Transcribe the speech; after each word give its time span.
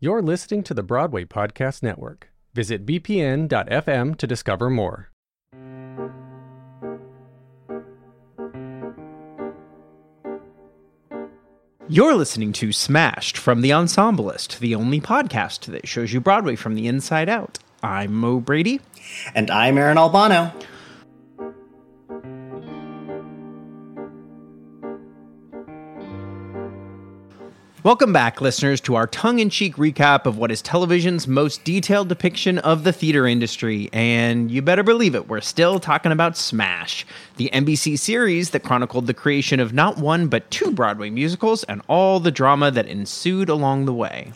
You're 0.00 0.22
listening 0.22 0.62
to 0.62 0.74
the 0.74 0.84
Broadway 0.84 1.24
Podcast 1.24 1.82
Network. 1.82 2.30
Visit 2.54 2.86
bpn.fm 2.86 4.16
to 4.16 4.26
discover 4.28 4.70
more. 4.70 5.10
You're 11.88 12.14
listening 12.14 12.52
to 12.52 12.70
Smashed 12.70 13.36
from 13.36 13.60
The 13.60 13.70
Ensemblist, 13.70 14.60
the 14.60 14.76
only 14.76 15.00
podcast 15.00 15.64
that 15.72 15.88
shows 15.88 16.12
you 16.12 16.20
Broadway 16.20 16.54
from 16.54 16.76
the 16.76 16.86
inside 16.86 17.28
out. 17.28 17.58
I'm 17.82 18.14
Mo 18.14 18.38
Brady. 18.38 18.80
And 19.34 19.50
I'm 19.50 19.76
Aaron 19.76 19.98
Albano. 19.98 20.52
Welcome 27.88 28.12
back, 28.12 28.42
listeners, 28.42 28.82
to 28.82 28.96
our 28.96 29.06
tongue 29.06 29.38
in 29.38 29.48
cheek 29.48 29.76
recap 29.76 30.26
of 30.26 30.36
what 30.36 30.50
is 30.50 30.60
television's 30.60 31.26
most 31.26 31.64
detailed 31.64 32.10
depiction 32.10 32.58
of 32.58 32.84
the 32.84 32.92
theater 32.92 33.26
industry. 33.26 33.88
And 33.94 34.50
you 34.50 34.60
better 34.60 34.82
believe 34.82 35.14
it, 35.14 35.26
we're 35.26 35.40
still 35.40 35.80
talking 35.80 36.12
about 36.12 36.36
Smash, 36.36 37.06
the 37.38 37.48
NBC 37.50 37.98
series 37.98 38.50
that 38.50 38.62
chronicled 38.62 39.06
the 39.06 39.14
creation 39.14 39.58
of 39.58 39.72
not 39.72 39.96
one 39.96 40.28
but 40.28 40.50
two 40.50 40.70
Broadway 40.70 41.08
musicals 41.08 41.64
and 41.64 41.80
all 41.88 42.20
the 42.20 42.30
drama 42.30 42.70
that 42.72 42.86
ensued 42.88 43.48
along 43.48 43.86
the 43.86 43.94
way. 43.94 44.34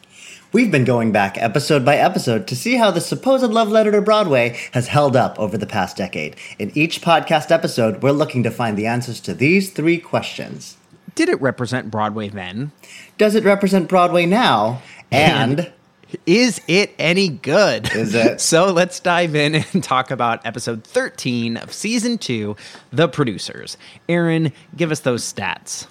We've 0.55 0.73
been 0.73 0.87
going 0.87 1.13
back 1.13 1.37
episode 1.37 1.85
by 1.85 1.99
episode 1.99 2.47
to 2.47 2.57
see 2.57 2.77
how 2.77 2.91
the 2.91 3.03
supposed 3.03 3.53
love 3.53 3.69
letter 3.69 3.93
to 3.93 4.01
Broadway 4.01 4.59
has 4.73 4.89
held 4.89 5.15
up 5.15 5.39
over 5.39 5.59
the 5.59 5.67
past 5.67 5.99
decade. 5.99 6.37
In 6.59 6.73
each 6.75 7.03
podcast 7.03 7.51
episode, 7.51 8.03
we're 8.03 8.13
looking 8.13 8.45
to 8.45 8.51
find 8.51 8.79
the 8.79 8.87
answers 8.87 9.21
to 9.21 9.35
these 9.35 9.73
three 9.73 9.99
questions 9.99 10.79
Did 11.15 11.29
it 11.29 11.41
represent 11.41 11.91
Broadway 11.91 12.29
then? 12.29 12.73
Does 13.19 13.35
it 13.35 13.45
represent 13.45 13.89
Broadway 13.89 14.27
now? 14.27 14.83
And. 15.11 15.73
Is 16.27 16.61
it 16.69 16.95
any 16.99 17.29
good? 17.29 17.91
Is 17.95 18.15
it? 18.15 18.41
so 18.43 18.71
let's 18.71 19.01
dive 19.01 19.35
in 19.35 19.55
and 19.55 19.83
talk 19.83 20.11
about 20.11 20.45
episode 20.45 20.85
13 20.85 21.57
of 21.57 21.73
season 21.73 22.19
two, 22.19 22.55
The 22.93 23.09
Producers. 23.09 23.79
Aaron, 24.11 24.53
give 24.77 24.91
us 24.91 25.01
those 25.01 25.25
stats. 25.25 25.87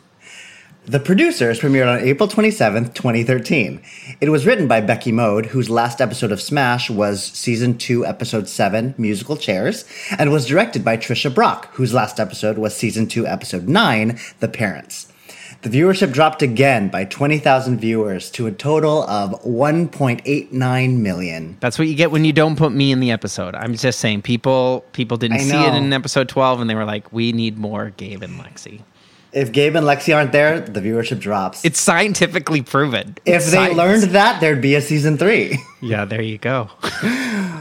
The 0.85 0.99
Producers 0.99 1.59
premiered 1.59 1.91
on 1.91 1.99
April 1.99 2.27
27th, 2.27 2.95
2013. 2.95 3.81
It 4.19 4.29
was 4.29 4.47
written 4.47 4.67
by 4.67 4.81
Becky 4.81 5.11
Mode, 5.11 5.45
whose 5.45 5.69
last 5.69 6.01
episode 6.01 6.31
of 6.31 6.41
Smash 6.41 6.89
was 6.89 7.23
season 7.23 7.77
2, 7.77 8.03
episode 8.03 8.49
7, 8.49 8.95
Musical 8.97 9.37
Chairs, 9.37 9.85
and 10.17 10.31
was 10.31 10.47
directed 10.47 10.83
by 10.83 10.97
Tricia 10.97 11.33
Brock, 11.33 11.67
whose 11.73 11.93
last 11.93 12.19
episode 12.19 12.57
was 12.57 12.75
season 12.75 13.05
2, 13.05 13.27
episode 13.27 13.69
9, 13.69 14.19
The 14.39 14.47
Parents. 14.47 15.10
The 15.61 15.69
viewership 15.69 16.11
dropped 16.11 16.41
again 16.41 16.89
by 16.89 17.05
20,000 17.05 17.79
viewers 17.79 18.31
to 18.31 18.47
a 18.47 18.51
total 18.51 19.03
of 19.03 19.39
1.89 19.43 20.97
million. 20.97 21.57
That's 21.59 21.77
what 21.77 21.87
you 21.87 21.93
get 21.93 22.09
when 22.09 22.25
you 22.25 22.33
don't 22.33 22.55
put 22.55 22.71
me 22.71 22.91
in 22.91 22.99
the 22.99 23.11
episode. 23.11 23.53
I'm 23.53 23.75
just 23.75 23.99
saying 23.99 24.23
people 24.23 24.83
people 24.93 25.17
didn't 25.17 25.39
see 25.41 25.55
it 25.63 25.75
in 25.75 25.93
episode 25.93 26.27
12 26.29 26.61
and 26.61 26.69
they 26.69 26.73
were 26.73 26.85
like, 26.85 27.13
"We 27.13 27.31
need 27.31 27.59
more 27.59 27.91
Gabe 27.95 28.23
and 28.23 28.39
Lexi." 28.39 28.81
If 29.33 29.51
Gabe 29.51 29.75
and 29.75 29.85
Lexi 29.85 30.15
aren't 30.15 30.31
there, 30.31 30.59
the 30.59 30.81
viewership 30.81 31.19
drops. 31.19 31.63
It's 31.63 31.79
scientifically 31.79 32.63
proven. 32.63 33.15
if 33.25 33.45
they 33.45 33.51
science. 33.51 33.77
learned 33.77 34.03
that, 34.15 34.41
there'd 34.41 34.61
be 34.61 34.75
a 34.75 34.81
season 34.81 35.17
3. 35.17 35.57
Yeah, 35.81 36.05
there 36.05 36.21
you 36.21 36.37
go. 36.37 36.69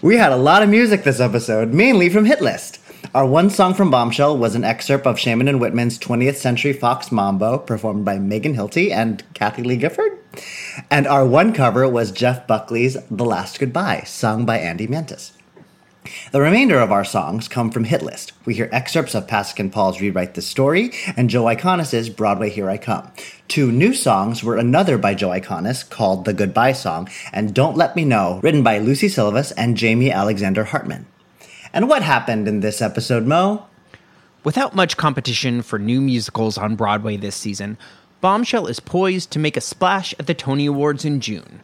We 0.00 0.16
had 0.16 0.30
a 0.30 0.36
lot 0.36 0.62
of 0.62 0.68
music 0.68 1.02
this 1.02 1.18
episode, 1.18 1.72
mainly 1.74 2.08
from 2.08 2.24
Hit 2.24 2.40
List. 2.40 2.78
Our 3.14 3.24
one 3.24 3.48
song 3.48 3.74
from 3.74 3.90
Bombshell 3.90 4.36
was 4.36 4.54
an 4.54 4.64
excerpt 4.64 5.06
of 5.06 5.18
Shaiman 5.18 5.48
and 5.48 5.60
Whitman's 5.60 5.98
20th 5.98 6.36
Century 6.36 6.72
Fox 6.72 7.10
Mambo, 7.10 7.58
performed 7.58 8.04
by 8.04 8.18
Megan 8.18 8.54
Hilty 8.54 8.90
and 8.90 9.22
Kathie 9.34 9.62
Lee 9.62 9.76
Gifford. 9.76 10.18
And 10.90 11.06
our 11.06 11.26
one 11.26 11.52
cover 11.52 11.88
was 11.88 12.12
Jeff 12.12 12.46
Buckley's 12.46 12.96
The 13.10 13.24
Last 13.24 13.58
Goodbye, 13.58 14.02
sung 14.04 14.44
by 14.44 14.58
Andy 14.58 14.86
Mientus. 14.86 15.32
The 16.32 16.40
remainder 16.40 16.80
of 16.80 16.92
our 16.92 17.04
songs 17.04 17.48
come 17.48 17.70
from 17.70 17.84
Hit 17.84 18.02
List. 18.02 18.32
We 18.44 18.54
hear 18.54 18.68
excerpts 18.72 19.14
of 19.14 19.26
Pasek 19.26 19.58
and 19.58 19.72
Paul's 19.72 20.00
Rewrite 20.00 20.34
the 20.34 20.42
Story 20.42 20.90
and 21.16 21.30
Joe 21.30 21.44
Iconis's 21.44 22.08
Broadway 22.10 22.50
Here 22.50 22.68
I 22.68 22.78
Come. 22.78 23.10
Two 23.46 23.72
new 23.72 23.94
songs 23.94 24.42
were 24.42 24.56
another 24.56 24.98
by 24.98 25.14
Joe 25.14 25.30
Iconis 25.30 25.88
called 25.88 26.24
The 26.24 26.32
Goodbye 26.32 26.72
Song 26.72 27.08
and 27.32 27.54
Don't 27.54 27.76
Let 27.76 27.96
Me 27.96 28.04
Know, 28.04 28.40
written 28.42 28.62
by 28.62 28.78
Lucie 28.78 29.08
Silvas 29.08 29.52
and 29.52 29.76
Jamie 29.76 30.10
Alexander 30.10 30.64
Hartman. 30.64 31.06
And 31.72 31.88
what 31.88 32.02
happened 32.02 32.48
in 32.48 32.60
this 32.60 32.80
episode, 32.80 33.26
Mo? 33.26 33.66
Without 34.44 34.74
much 34.74 34.96
competition 34.96 35.62
for 35.62 35.78
new 35.78 36.00
musicals 36.00 36.56
on 36.56 36.76
Broadway 36.76 37.16
this 37.16 37.36
season, 37.36 37.76
Bombshell 38.20 38.66
is 38.66 38.80
poised 38.80 39.30
to 39.32 39.38
make 39.38 39.56
a 39.56 39.60
splash 39.60 40.14
at 40.18 40.26
the 40.26 40.34
Tony 40.34 40.66
Awards 40.66 41.04
in 41.04 41.20
June. 41.20 41.60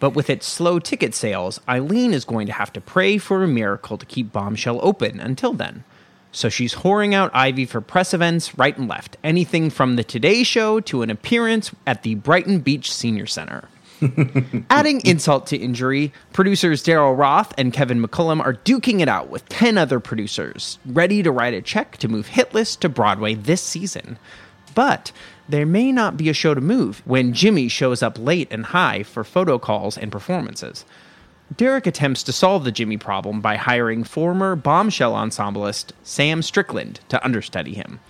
But 0.00 0.10
with 0.10 0.30
its 0.30 0.46
slow 0.46 0.78
ticket 0.78 1.14
sales, 1.14 1.60
Eileen 1.68 2.12
is 2.12 2.24
going 2.24 2.46
to 2.46 2.52
have 2.52 2.72
to 2.74 2.80
pray 2.80 3.18
for 3.18 3.42
a 3.42 3.48
miracle 3.48 3.98
to 3.98 4.06
keep 4.06 4.32
Bombshell 4.32 4.78
open 4.82 5.18
until 5.18 5.54
then. 5.54 5.84
So 6.30 6.48
she's 6.48 6.74
whoring 6.74 7.14
out 7.14 7.34
Ivy 7.34 7.64
for 7.64 7.80
press 7.80 8.12
events 8.12 8.56
right 8.58 8.76
and 8.76 8.88
left, 8.88 9.16
anything 9.24 9.70
from 9.70 9.96
the 9.96 10.04
Today 10.04 10.42
Show 10.42 10.78
to 10.80 11.02
an 11.02 11.10
appearance 11.10 11.72
at 11.86 12.02
the 12.02 12.14
Brighton 12.16 12.60
Beach 12.60 12.92
Senior 12.92 13.26
Center. 13.26 13.68
Adding 14.70 15.00
insult 15.04 15.46
to 15.48 15.56
injury, 15.56 16.12
producers 16.32 16.82
Daryl 16.82 17.16
Roth 17.16 17.52
and 17.58 17.72
Kevin 17.72 18.02
McCollum 18.02 18.40
are 18.40 18.54
duking 18.54 19.00
it 19.00 19.08
out 19.08 19.28
with 19.28 19.48
10 19.48 19.78
other 19.78 20.00
producers, 20.00 20.78
ready 20.86 21.22
to 21.22 21.32
write 21.32 21.54
a 21.54 21.62
check 21.62 21.96
to 21.98 22.08
move 22.08 22.28
Hitlist 22.28 22.80
to 22.80 22.88
Broadway 22.88 23.34
this 23.34 23.62
season. 23.62 24.18
But 24.74 25.12
there 25.48 25.66
may 25.66 25.90
not 25.90 26.16
be 26.16 26.28
a 26.28 26.34
show 26.34 26.54
to 26.54 26.60
move 26.60 27.02
when 27.04 27.32
Jimmy 27.32 27.68
shows 27.68 28.02
up 28.02 28.18
late 28.18 28.48
and 28.50 28.66
high 28.66 29.02
for 29.02 29.24
photo 29.24 29.58
calls 29.58 29.98
and 29.98 30.12
performances. 30.12 30.84
Derek 31.56 31.86
attempts 31.86 32.22
to 32.24 32.32
solve 32.32 32.64
the 32.64 32.72
Jimmy 32.72 32.98
problem 32.98 33.40
by 33.40 33.56
hiring 33.56 34.04
former 34.04 34.54
bombshell 34.54 35.14
ensemblist 35.14 35.92
Sam 36.02 36.42
Strickland 36.42 37.00
to 37.08 37.24
understudy 37.24 37.74
him. 37.74 38.00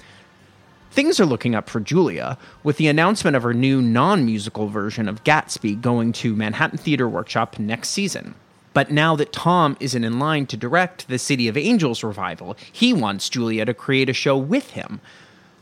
Things 0.99 1.21
are 1.21 1.27
looking 1.27 1.55
up 1.55 1.71
for 1.71 1.79
Julia, 1.79 2.37
with 2.65 2.77
the 2.77 2.89
announcement 2.89 3.37
of 3.37 3.45
her 3.45 3.55
new 3.55 3.81
non 3.81 4.27
musical 4.27 4.67
version 4.67 5.09
of 5.09 5.23
Gatsby 5.23 5.81
going 5.81 6.11
to 6.15 6.35
Manhattan 6.35 6.77
Theater 6.77 7.09
Workshop 7.09 7.57
next 7.57 7.91
season. 7.91 8.35
But 8.75 8.91
now 8.91 9.15
that 9.15 9.33
Tom 9.33 9.77
isn't 9.79 10.03
in 10.03 10.19
line 10.19 10.47
to 10.47 10.57
direct 10.57 11.07
the 11.07 11.21
City 11.21 11.47
of 11.47 11.57
Angels 11.57 12.03
revival, 12.03 12.57
he 12.73 12.93
wants 12.93 13.29
Julia 13.29 13.65
to 13.65 13.75
create 13.75 14.09
a 14.09 14.13
show 14.13 14.37
with 14.37 14.71
him. 14.71 15.01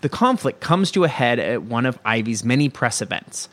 The 0.00 0.08
conflict 0.08 0.60
comes 0.62 0.91
to 0.92 1.04
a 1.04 1.08
head 1.08 1.38
at 1.38 1.64
one 1.64 1.84
of 1.84 2.03
Ivy's 2.03 2.42
many 2.42 2.70
press 2.70 3.03
events. 3.03 3.50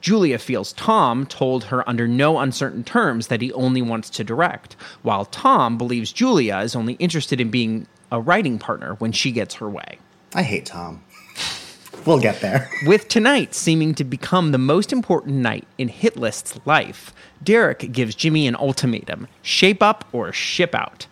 Julia 0.00 0.38
feels 0.38 0.72
Tom 0.74 1.26
told 1.26 1.64
her 1.64 1.88
under 1.88 2.06
no 2.06 2.38
uncertain 2.38 2.84
terms 2.84 3.26
that 3.26 3.42
he 3.42 3.52
only 3.54 3.82
wants 3.82 4.10
to 4.10 4.22
direct, 4.22 4.74
while 5.02 5.24
Tom 5.24 5.76
believes 5.76 6.12
Julia 6.12 6.58
is 6.58 6.76
only 6.76 6.92
interested 7.00 7.40
in 7.40 7.50
being 7.50 7.88
a 8.12 8.20
writing 8.20 8.60
partner 8.60 8.94
when 9.00 9.10
she 9.10 9.32
gets 9.32 9.56
her 9.56 9.68
way. 9.68 9.98
I 10.32 10.42
hate 10.42 10.66
Tom. 10.66 11.02
We'll 12.06 12.20
get 12.20 12.40
there. 12.40 12.70
With 12.86 13.08
tonight 13.08 13.54
seeming 13.54 13.94
to 13.96 14.04
become 14.04 14.52
the 14.52 14.58
most 14.58 14.92
important 14.92 15.36
night 15.36 15.66
in 15.76 15.88
Hitlist's 15.88 16.58
life, 16.64 17.12
Derek 17.42 17.92
gives 17.92 18.14
Jimmy 18.14 18.46
an 18.46 18.56
ultimatum 18.56 19.26
shape 19.42 19.82
up 19.82 20.04
or 20.12 20.32
ship 20.32 20.74
out. 20.74 21.06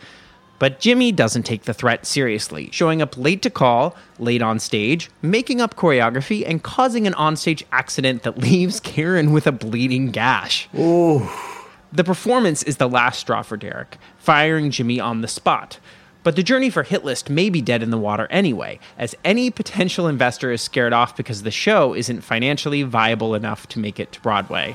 But 0.61 0.79
Jimmy 0.81 1.11
doesn't 1.11 1.43
take 1.43 1.65
the 1.65 1.75
threat 1.75 2.07
seriously, 2.07 2.71
showing 2.73 3.03
up 3.03 3.19
late 3.19 3.43
to 3.43 3.51
call, 3.51 3.97
late 4.19 4.41
on 4.41 4.61
stage, 4.61 5.11
making 5.21 5.61
up 5.61 5.75
choreography, 5.75 6.45
and 6.47 6.63
causing 6.63 7.07
an 7.07 7.13
onstage 7.15 7.65
accident 7.73 8.23
that 8.23 8.39
leaves 8.49 8.79
Karen 8.81 9.33
with 9.33 9.47
a 9.47 9.53
bleeding 9.53 10.11
gash. 10.13 10.69
Ooh. 10.79 11.29
The 11.93 12.05
performance 12.05 12.63
is 12.63 12.77
the 12.77 12.89
last 12.89 13.21
straw 13.21 13.43
for 13.43 13.57
Derek, 13.57 13.99
firing 14.17 14.71
Jimmy 14.71 15.01
on 15.01 15.21
the 15.21 15.29
spot. 15.29 15.79
But 16.25 16.37
the 16.37 16.43
journey 16.43 16.71
for 16.71 16.83
Hitlist 16.83 17.29
may 17.29 17.51
be 17.51 17.61
dead 17.61 17.83
in 17.83 17.91
the 17.91 17.99
water 17.99 18.27
anyway, 18.31 18.81
as 18.99 19.15
any 19.25 19.51
potential 19.51 20.09
investor 20.09 20.51
is 20.51 20.63
scared 20.63 20.95
off 20.95 21.15
because 21.17 21.43
the 21.43 21.51
show 21.51 21.95
isn't 21.95 22.23
financially 22.23 22.83
viable 22.83 23.35
enough 23.35 23.69
to 23.69 23.79
make 23.79 24.01
it 24.01 24.11
to 24.13 24.21
Broadway. 24.23 24.75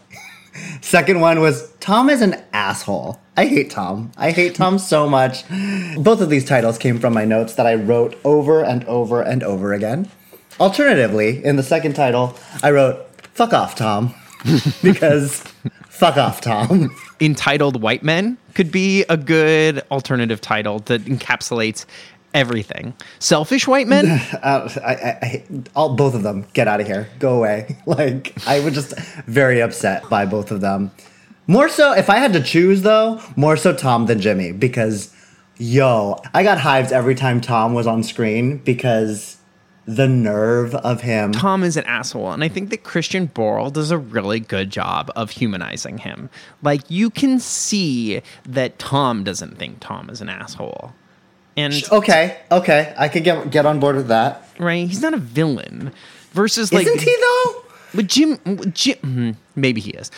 Second 0.81 1.21
one 1.21 1.39
was 1.39 1.71
Tom 1.79 2.09
is 2.09 2.21
an 2.21 2.41
asshole. 2.53 3.19
I 3.37 3.45
hate 3.45 3.69
Tom. 3.69 4.11
I 4.17 4.31
hate 4.31 4.55
Tom 4.55 4.77
so 4.77 5.07
much. 5.07 5.47
Both 5.97 6.21
of 6.21 6.29
these 6.29 6.43
titles 6.43 6.77
came 6.77 6.99
from 6.99 7.13
my 7.13 7.23
notes 7.23 7.53
that 7.53 7.65
I 7.65 7.75
wrote 7.75 8.19
over 8.23 8.63
and 8.63 8.83
over 8.85 9.21
and 9.21 9.43
over 9.43 9.73
again. 9.73 10.09
Alternatively, 10.59 11.43
in 11.43 11.55
the 11.55 11.63
second 11.63 11.93
title, 11.93 12.35
I 12.61 12.71
wrote 12.71 13.07
Fuck 13.33 13.53
off, 13.53 13.75
Tom. 13.75 14.13
because 14.83 15.39
fuck 15.89 16.17
off, 16.17 16.41
Tom. 16.41 16.95
Entitled 17.19 17.81
White 17.81 18.03
Men 18.03 18.37
could 18.55 18.71
be 18.71 19.05
a 19.07 19.15
good 19.15 19.81
alternative 19.91 20.41
title 20.41 20.79
that 20.79 21.05
encapsulates 21.05 21.85
everything. 22.33 22.93
Selfish 23.19 23.67
White 23.67 23.87
Men? 23.87 24.21
Uh, 24.41 24.67
I, 24.83 24.93
I, 24.93 25.09
I, 25.21 25.43
all 25.75 25.95
both 25.95 26.15
of 26.15 26.23
them 26.23 26.47
get 26.53 26.67
out 26.67 26.81
of 26.81 26.87
here, 26.87 27.07
go 27.19 27.37
away. 27.37 27.77
Like 27.85 28.33
I 28.47 28.59
was 28.61 28.73
just 28.73 28.97
very 29.25 29.61
upset 29.61 30.07
by 30.09 30.25
both 30.25 30.51
of 30.51 30.61
them. 30.61 30.91
More 31.47 31.69
so, 31.69 31.93
if 31.93 32.09
I 32.09 32.17
had 32.17 32.33
to 32.33 32.41
choose 32.41 32.81
though, 32.81 33.21
more 33.35 33.57
so 33.57 33.73
Tom 33.73 34.05
than 34.05 34.19
Jimmy 34.19 34.51
because, 34.51 35.13
yo, 35.57 36.17
I 36.33 36.43
got 36.43 36.59
hives 36.59 36.91
every 36.91 37.15
time 37.15 37.41
Tom 37.41 37.73
was 37.73 37.85
on 37.85 38.03
screen 38.03 38.57
because 38.59 39.37
the 39.85 40.07
nerve 40.07 40.75
of 40.75 41.01
him. 41.01 41.31
Tom 41.31 41.63
is 41.63 41.75
an 41.75 41.85
asshole, 41.85 42.31
and 42.31 42.43
I 42.43 42.47
think 42.47 42.69
that 42.69 42.83
Christian 42.83 43.27
Borle 43.27 43.73
does 43.73 43.91
a 43.91 43.97
really 43.97 44.39
good 44.39 44.69
job 44.69 45.11
of 45.15 45.31
humanizing 45.31 45.97
him. 45.97 46.29
Like 46.61 46.89
you 46.89 47.09
can 47.09 47.39
see 47.39 48.21
that 48.45 48.79
Tom 48.79 49.23
doesn't 49.23 49.57
think 49.57 49.79
Tom 49.79 50.09
is 50.09 50.21
an 50.21 50.29
asshole. 50.29 50.93
And 51.57 51.73
Okay, 51.91 52.39
okay, 52.51 52.93
I 52.97 53.07
could 53.07 53.23
get 53.23 53.51
get 53.51 53.65
on 53.65 53.79
board 53.79 53.95
with 53.95 54.07
that. 54.07 54.47
right, 54.59 54.87
he's 54.87 55.01
not 55.01 55.13
a 55.13 55.17
villain. 55.17 55.91
Versus 56.31 56.71
like 56.71 56.87
Isn't 56.87 57.01
he 57.01 57.15
though? 57.19 57.63
But 57.93 58.07
Jim, 58.07 58.39
Jim, 58.73 58.97
hmm, 58.99 59.31
maybe 59.55 59.81
he 59.81 59.91
is. 59.91 60.11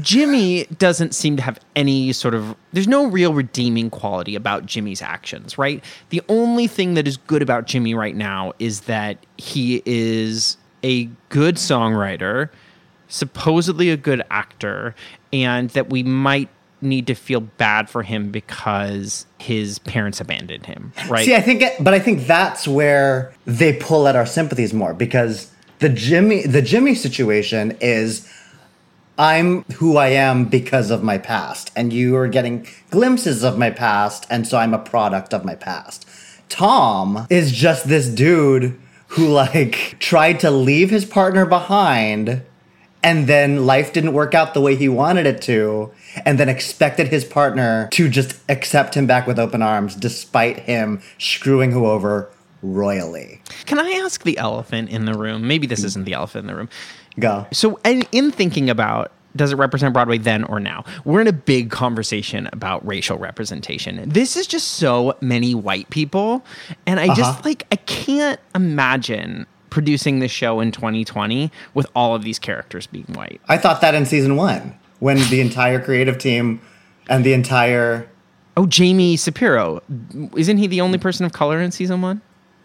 Jimmy 0.00 0.64
doesn't 0.78 1.14
seem 1.14 1.36
to 1.36 1.42
have 1.42 1.60
any 1.76 2.12
sort 2.12 2.34
of. 2.34 2.56
There's 2.72 2.88
no 2.88 3.06
real 3.06 3.32
redeeming 3.34 3.88
quality 3.88 4.34
about 4.34 4.66
Jimmy's 4.66 5.00
actions, 5.00 5.56
right? 5.56 5.82
The 6.08 6.22
only 6.28 6.66
thing 6.66 6.94
that 6.94 7.06
is 7.06 7.16
good 7.16 7.40
about 7.42 7.66
Jimmy 7.66 7.94
right 7.94 8.16
now 8.16 8.52
is 8.58 8.82
that 8.82 9.18
he 9.38 9.80
is 9.86 10.56
a 10.82 11.04
good 11.28 11.54
songwriter, 11.56 12.48
supposedly 13.08 13.90
a 13.90 13.96
good 13.96 14.22
actor, 14.30 14.94
and 15.32 15.70
that 15.70 15.88
we 15.88 16.02
might 16.02 16.48
need 16.82 17.06
to 17.06 17.14
feel 17.14 17.40
bad 17.40 17.88
for 17.88 18.02
him 18.02 18.30
because 18.30 19.26
his 19.38 19.78
parents 19.80 20.20
abandoned 20.20 20.66
him, 20.66 20.92
right? 21.08 21.24
See, 21.24 21.34
I 21.34 21.40
think, 21.40 21.62
it, 21.62 21.82
but 21.82 21.94
I 21.94 21.98
think 21.98 22.26
that's 22.26 22.66
where 22.66 23.32
they 23.44 23.72
pull 23.74 24.08
at 24.08 24.16
our 24.16 24.26
sympathies 24.26 24.72
more 24.72 24.94
because 24.94 25.52
the 25.80 25.88
Jimmy, 25.88 26.42
the 26.42 26.62
Jimmy 26.62 26.94
situation 26.94 27.76
is, 27.80 28.30
I'm 29.18 29.64
who 29.74 29.98
I 29.98 30.08
am 30.08 30.46
because 30.46 30.90
of 30.90 31.02
my 31.02 31.18
past, 31.18 31.70
and 31.76 31.92
you 31.92 32.16
are 32.16 32.28
getting 32.28 32.66
glimpses 32.90 33.44
of 33.44 33.58
my 33.58 33.70
past, 33.70 34.26
and 34.30 34.46
so 34.46 34.56
I'm 34.56 34.72
a 34.72 34.78
product 34.78 35.34
of 35.34 35.44
my 35.44 35.54
past. 35.54 36.08
Tom 36.48 37.26
is 37.28 37.52
just 37.52 37.86
this 37.88 38.08
dude 38.08 38.80
who 39.08 39.28
like 39.28 39.96
tried 39.98 40.40
to 40.40 40.50
leave 40.50 40.90
his 40.90 41.04
partner 41.04 41.44
behind 41.44 42.42
and 43.02 43.26
then 43.26 43.66
life 43.66 43.92
didn't 43.92 44.12
work 44.12 44.34
out 44.34 44.54
the 44.54 44.60
way 44.60 44.76
he 44.76 44.88
wanted 44.88 45.26
it 45.26 45.40
to 45.42 45.90
and 46.24 46.38
then 46.38 46.48
expected 46.48 47.08
his 47.08 47.24
partner 47.24 47.88
to 47.92 48.08
just 48.08 48.38
accept 48.48 48.94
him 48.94 49.06
back 49.06 49.26
with 49.26 49.38
open 49.38 49.62
arms 49.62 49.94
despite 49.94 50.60
him 50.60 51.00
screwing 51.18 51.72
who 51.72 51.86
over 51.86 52.30
royally 52.62 53.40
Can 53.66 53.78
I 53.78 53.90
ask 54.04 54.22
the 54.22 54.36
elephant 54.38 54.90
in 54.90 55.06
the 55.06 55.14
room? 55.14 55.46
Maybe 55.46 55.66
this 55.66 55.82
isn't 55.84 56.04
the 56.04 56.12
elephant 56.12 56.42
in 56.42 56.46
the 56.48 56.54
room. 56.54 56.68
go 57.18 57.46
So, 57.52 57.78
in, 57.84 58.04
in 58.12 58.30
thinking 58.30 58.68
about 58.68 59.12
does 59.36 59.52
it 59.52 59.56
represent 59.56 59.92
Broadway 59.92 60.18
then 60.18 60.44
or 60.44 60.60
now? 60.60 60.84
We're 61.04 61.20
in 61.20 61.28
a 61.28 61.32
big 61.32 61.70
conversation 61.70 62.48
about 62.52 62.84
racial 62.86 63.18
representation. 63.18 64.08
This 64.08 64.36
is 64.36 64.46
just 64.46 64.72
so 64.72 65.16
many 65.20 65.54
white 65.54 65.88
people. 65.90 66.44
And 66.86 66.98
I 66.98 67.06
just 67.08 67.20
uh-huh. 67.20 67.42
like, 67.44 67.66
I 67.70 67.76
can't 67.76 68.40
imagine 68.54 69.46
producing 69.70 70.18
this 70.18 70.30
show 70.30 70.60
in 70.60 70.72
2020 70.72 71.50
with 71.74 71.86
all 71.94 72.14
of 72.14 72.22
these 72.22 72.38
characters 72.38 72.86
being 72.86 73.06
white. 73.14 73.40
i 73.48 73.56
thought 73.56 73.80
that 73.80 73.94
in 73.94 74.04
season 74.06 74.36
one 74.36 74.74
when 74.98 75.16
the 75.30 75.40
entire 75.40 75.80
creative 75.80 76.18
team 76.18 76.60
and 77.08 77.24
the 77.24 77.32
entire 77.32 78.06
Oh, 78.56 78.66
Jamie 78.66 79.16
Cepero. 79.16 79.80
Isn't 80.36 80.58
he 80.58 80.66
the 80.66 80.80
only 80.82 80.98
person 80.98 81.24
of 81.24 81.32
color 81.32 81.60
in 81.60 81.70
season 81.70 82.02
one? 82.02 82.20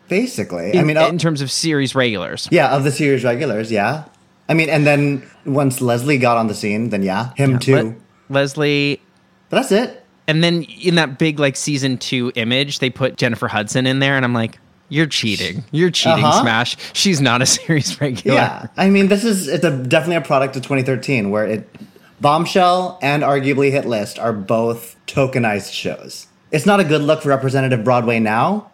basically 0.08 0.72
In, 0.72 0.80
i 0.80 0.84
mean 0.84 0.98
oh 0.98 1.08
in 1.08 1.16
oh, 1.16 1.18
terms 1.18 1.42
of 1.42 1.50
series 1.52 1.96
regulars. 1.96 2.48
yeah 2.52 2.76
of 2.76 2.84
the 2.84 2.92
series 2.92 3.24
regulars 3.24 3.72
yeah 3.72 4.04
i 4.50 4.54
mean 4.54 4.70
and 4.70 4.86
then 4.86 5.24
once 5.46 5.82
leslie 5.82 6.20
got 6.20 6.38
on 6.38 6.46
the 6.48 6.54
scene 6.54 6.90
then 6.90 7.02
yeah 7.02 7.34
him 7.36 7.58
too 7.58 7.76
Le- 7.76 7.96
Leslie 8.30 9.02
but 9.50 9.58
that's 9.58 9.72
it 9.72 10.04
And 10.28 10.44
then 10.44 10.64
in 10.64 10.96
that 10.96 11.18
big 11.18 11.40
like 11.40 11.56
season 11.56 11.98
two 11.98 12.32
image, 12.36 12.80
they 12.80 12.90
put 12.90 13.16
Jennifer 13.18 13.48
Hudson 13.48 13.86
in 13.86 14.00
there, 14.00 14.16
and 14.16 14.26
I'm 14.26 14.34
like, 14.34 14.58
"You're 14.90 15.08
cheating! 15.08 15.64
You're 15.72 15.90
cheating, 15.92 16.24
Uh-huh. 16.24 16.42
Smash! 16.42 16.78
She's 16.94 17.20
not 17.22 17.42
a 17.42 17.46
series 17.58 18.00
regular." 18.02 18.38
Yeah, 18.38 18.68
I 18.78 18.90
mean, 18.90 19.08
this 19.08 19.24
is 19.24 19.48
it's 19.48 19.64
a 19.66 19.72
definitely 19.72 20.18
a 20.18 20.22
product 20.22 20.56
of 20.56 20.62
2013 20.64 21.30
where 21.32 21.46
it 21.46 21.70
Bombshell 22.22 22.98
and 23.02 23.24
arguably 23.24 23.72
Hit 23.72 23.86
List 23.86 24.18
are 24.20 24.34
both 24.34 24.96
tokenized 25.08 25.72
shows. 25.74 26.28
It's 26.52 26.66
not 26.66 26.80
a 26.80 26.84
good 26.84 27.02
look 27.02 27.22
for 27.22 27.30
representative 27.30 27.84
Broadway 27.84 28.20
now, 28.20 28.72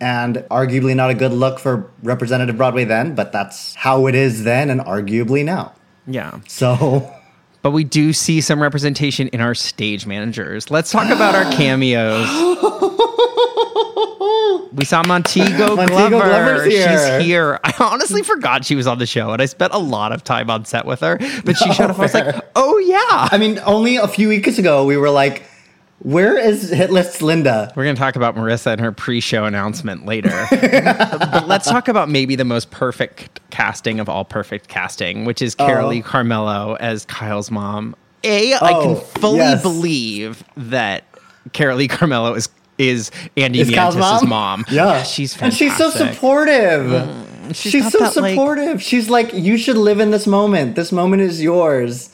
and 0.00 0.36
arguably 0.50 0.94
not 0.96 1.10
a 1.10 1.14
good 1.14 1.32
look 1.32 1.58
for 1.60 1.88
representative 2.02 2.56
Broadway 2.56 2.84
then, 2.84 3.14
but 3.14 3.30
that's 3.32 3.74
how 3.76 4.06
it 4.06 4.14
is 4.14 4.42
then 4.44 4.70
and 4.70 4.80
arguably 4.80 5.44
now. 5.44 5.72
yeah. 6.06 6.40
So, 6.48 7.10
But 7.62 7.70
we 7.70 7.82
do 7.84 8.12
see 8.12 8.42
some 8.42 8.60
representation 8.60 9.28
in 9.28 9.40
our 9.40 9.54
stage 9.54 10.04
managers. 10.04 10.70
Let's 10.70 10.90
talk 10.90 11.08
about 11.10 11.34
our 11.34 11.50
cameos. 11.56 12.26
We 14.74 14.84
saw 14.84 15.02
Montego, 15.06 15.76
Montego 15.76 16.08
Glover. 16.08 16.64
Here. 16.64 17.18
She's 17.18 17.26
here. 17.26 17.60
I 17.64 17.72
honestly 17.78 18.22
forgot 18.22 18.64
she 18.64 18.74
was 18.74 18.86
on 18.86 18.98
the 18.98 19.06
show, 19.06 19.30
and 19.32 19.40
I 19.40 19.46
spent 19.46 19.72
a 19.72 19.78
lot 19.78 20.12
of 20.12 20.24
time 20.24 20.50
on 20.50 20.64
set 20.64 20.84
with 20.84 21.00
her. 21.00 21.18
But 21.44 21.56
she 21.56 21.72
showed 21.72 21.90
up. 21.90 21.98
I 21.98 22.02
was 22.02 22.14
like, 22.14 22.34
"Oh 22.56 22.78
yeah." 22.78 23.28
I 23.30 23.38
mean, 23.38 23.60
only 23.64 23.96
a 23.96 24.08
few 24.08 24.28
weeks 24.28 24.58
ago 24.58 24.84
we 24.84 24.96
were 24.96 25.10
like, 25.10 25.44
where 26.00 26.36
is 26.36 26.68
Hit 26.70 26.90
List's 26.90 27.22
Linda? 27.22 27.72
We're 27.74 27.84
going 27.84 27.96
to 27.96 28.00
talk 28.00 28.14
about 28.16 28.36
Marissa 28.36 28.72
and 28.72 28.80
her 28.80 28.92
pre-show 28.92 29.46
announcement 29.46 30.04
later. 30.04 30.46
but 30.50 31.46
let's 31.46 31.66
talk 31.68 31.88
about 31.88 32.10
maybe 32.10 32.36
the 32.36 32.44
most 32.44 32.70
perfect 32.70 33.40
casting 33.50 34.00
of 34.00 34.08
all 34.08 34.24
perfect 34.24 34.68
casting, 34.68 35.24
which 35.24 35.40
is 35.40 35.56
oh. 35.58 35.66
Carolee 35.66 36.04
Carmello 36.04 36.76
as 36.78 37.06
Kyle's 37.06 37.50
mom. 37.50 37.96
A, 38.22 38.52
I 38.52 38.58
Oh, 38.72 38.82
can 38.82 39.20
fully 39.22 39.38
yes. 39.38 39.62
believe 39.62 40.44
that 40.56 41.04
Carolee 41.50 41.88
Carmello 41.88 42.36
is 42.36 42.48
is 42.78 43.10
Andy 43.36 43.60
Is 43.60 43.68
Mientus' 43.68 43.96
mom? 43.96 44.28
mom. 44.28 44.64
Yeah, 44.70 45.02
she's 45.02 45.32
and 45.40 45.52
fantastic. 45.54 45.68
Mm, 45.68 45.70
she's 45.70 45.76
so 45.76 45.90
supportive. 45.90 47.46
she's 47.56 47.72
she's 47.72 47.92
so 47.92 47.98
that, 47.98 48.16
like- 48.16 48.30
supportive. 48.34 48.82
she's 48.82 49.08
like, 49.10 49.32
you 49.32 49.56
should 49.56 49.76
live 49.76 50.00
in 50.00 50.10
this 50.10 50.26
moment. 50.26 50.74
This 50.76 50.92
moment 50.92 51.22
is 51.22 51.42
yours, 51.42 52.10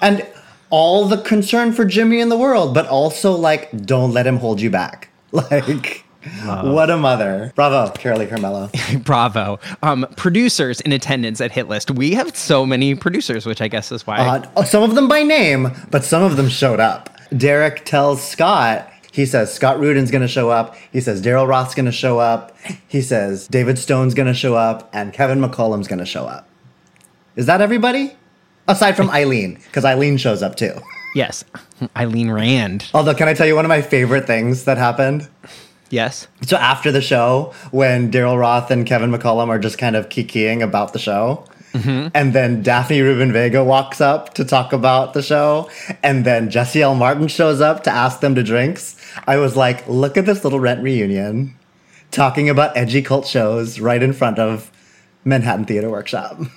and 0.00 0.26
all 0.70 1.06
the 1.06 1.18
concern 1.22 1.72
for 1.72 1.84
Jimmy 1.84 2.20
in 2.20 2.28
the 2.28 2.36
world, 2.36 2.74
but 2.74 2.86
also 2.86 3.32
like, 3.32 3.70
don't 3.86 4.12
let 4.12 4.26
him 4.26 4.36
hold 4.36 4.60
you 4.60 4.70
back. 4.70 5.08
Like, 5.32 6.04
what 6.42 6.90
a 6.90 6.96
mother! 6.96 7.52
Bravo, 7.54 7.92
Carolee 7.94 8.28
Carmello. 8.28 8.70
Bravo. 9.04 9.58
Um, 9.82 10.06
producers 10.16 10.80
in 10.82 10.92
attendance 10.92 11.40
at 11.40 11.52
Hit 11.52 11.68
List. 11.68 11.90
We 11.92 12.12
have 12.12 12.36
so 12.36 12.66
many 12.66 12.94
producers, 12.94 13.46
which 13.46 13.60
I 13.62 13.68
guess 13.68 13.92
is 13.92 14.06
why. 14.06 14.18
Uh, 14.56 14.64
some 14.64 14.82
of 14.82 14.94
them 14.94 15.06
by 15.08 15.22
name, 15.22 15.68
but 15.90 16.04
some 16.04 16.22
of 16.22 16.36
them 16.36 16.48
showed 16.48 16.80
up. 16.80 17.08
Derek 17.36 17.84
tells 17.84 18.26
Scott, 18.26 18.90
he 19.18 19.26
says 19.26 19.52
Scott 19.52 19.80
Rudin's 19.80 20.12
gonna 20.12 20.28
show 20.28 20.48
up. 20.48 20.76
He 20.92 21.00
says 21.00 21.20
Daryl 21.20 21.48
Roth's 21.48 21.74
gonna 21.74 21.90
show 21.90 22.20
up. 22.20 22.56
He 22.86 23.02
says 23.02 23.48
David 23.48 23.76
Stone's 23.76 24.14
gonna 24.14 24.32
show 24.32 24.54
up, 24.54 24.88
and 24.92 25.12
Kevin 25.12 25.40
McCollum's 25.40 25.88
gonna 25.88 26.06
show 26.06 26.24
up. 26.24 26.48
Is 27.34 27.46
that 27.46 27.60
everybody? 27.60 28.16
Aside 28.68 28.96
from 28.96 29.10
Eileen, 29.10 29.54
because 29.54 29.84
Eileen 29.84 30.18
shows 30.18 30.40
up 30.40 30.54
too. 30.54 30.72
Yes, 31.16 31.44
Eileen 31.96 32.30
Rand. 32.30 32.88
Although, 32.94 33.14
can 33.14 33.26
I 33.26 33.34
tell 33.34 33.48
you 33.48 33.56
one 33.56 33.64
of 33.64 33.68
my 33.68 33.82
favorite 33.82 34.28
things 34.28 34.62
that 34.64 34.78
happened? 34.78 35.28
Yes. 35.90 36.28
So 36.42 36.56
after 36.56 36.92
the 36.92 37.00
show, 37.00 37.52
when 37.72 38.12
Daryl 38.12 38.38
Roth 38.38 38.70
and 38.70 38.86
Kevin 38.86 39.10
McCollum 39.10 39.48
are 39.48 39.58
just 39.58 39.78
kind 39.78 39.96
of 39.96 40.10
kikiing 40.10 40.62
about 40.62 40.92
the 40.92 41.00
show, 41.00 41.44
mm-hmm. 41.72 42.08
and 42.14 42.32
then 42.34 42.62
Daphne 42.62 43.00
Rubin 43.00 43.32
Vega 43.32 43.64
walks 43.64 44.00
up 44.00 44.34
to 44.34 44.44
talk 44.44 44.72
about 44.72 45.14
the 45.14 45.22
show, 45.22 45.68
and 46.04 46.24
then 46.24 46.50
Jesse 46.50 46.82
L. 46.82 46.94
Martin 46.94 47.26
shows 47.26 47.60
up 47.60 47.82
to 47.82 47.90
ask 47.90 48.20
them 48.20 48.36
to 48.36 48.44
drinks. 48.44 48.94
I 49.26 49.36
was 49.38 49.56
like, 49.56 49.86
look 49.88 50.16
at 50.16 50.26
this 50.26 50.44
little 50.44 50.60
rent 50.60 50.82
reunion, 50.82 51.56
talking 52.10 52.48
about 52.48 52.76
edgy 52.76 53.02
cult 53.02 53.26
shows 53.26 53.80
right 53.80 54.02
in 54.02 54.12
front 54.12 54.38
of 54.38 54.70
Manhattan 55.24 55.64
Theater 55.64 55.90
Workshop. 55.90 56.40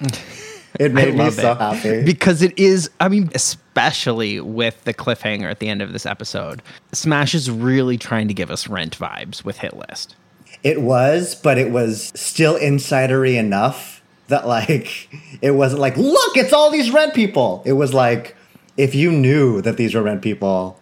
It 0.80 0.94
made 0.94 1.16
me 1.16 1.30
so 1.32 1.52
it. 1.52 1.58
happy. 1.58 2.04
because 2.06 2.42
it 2.42 2.58
is 2.58 2.90
i 3.02 3.10
mean 3.10 3.30
especially 3.36 4.40
with 4.40 4.82
the 4.86 4.94
cliffhanger 4.94 5.52
at 5.52 5.60
the 5.60 5.68
end 5.68 5.82
of 5.82 5.92
this 5.92 6.06
episode 6.06 6.62
smash 6.94 7.36
is 7.36 7.52
really 7.52 7.98
trying 7.98 8.30
to 8.30 8.34
give 8.34 8.50
us 8.50 8.70
rent 8.70 8.98
vibes 8.98 9.44
with 9.44 9.58
hit 9.58 9.76
list 9.76 10.16
It 10.64 10.82
was, 10.82 11.36
but 11.36 11.58
it 11.58 11.72
was 11.72 12.14
still 12.16 12.58
insidery 12.58 13.36
enough 13.38 14.02
that 14.30 14.48
like 14.48 15.10
it 15.42 15.52
wasn't 15.52 15.82
like, 15.82 15.98
look, 15.98 16.38
it's 16.38 16.54
all 16.54 16.72
these 16.72 16.90
rent 16.92 17.14
people. 17.14 17.64
It 17.66 17.74
was 17.74 17.94
like 17.94 18.36
if 18.78 18.96
you 18.96 19.12
knew 19.12 19.62
that 19.62 19.76
these 19.76 19.94
were 19.94 20.04
rent 20.04 20.22
people, 20.22 20.80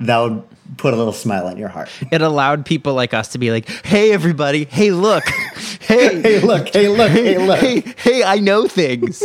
that 0.00 0.18
would 0.18 0.42
put 0.76 0.94
a 0.94 0.96
little 0.96 1.12
smile 1.12 1.46
on 1.46 1.56
your 1.56 1.68
heart. 1.68 1.88
it 2.10 2.22
allowed 2.22 2.64
people 2.64 2.94
like 2.94 3.12
us 3.14 3.28
to 3.28 3.38
be 3.38 3.50
like 3.50 3.68
hey 3.84 4.12
everybody 4.12 4.64
hey 4.64 4.90
look 4.90 5.24
hey 5.80 6.20
hey, 6.22 6.40
look, 6.40 6.68
hey, 6.68 6.88
look, 6.88 7.10
hey, 7.10 7.38
look. 7.38 7.58
hey 7.58 7.80
hey 7.98 8.22
i 8.24 8.38
know 8.38 8.66
things 8.66 9.22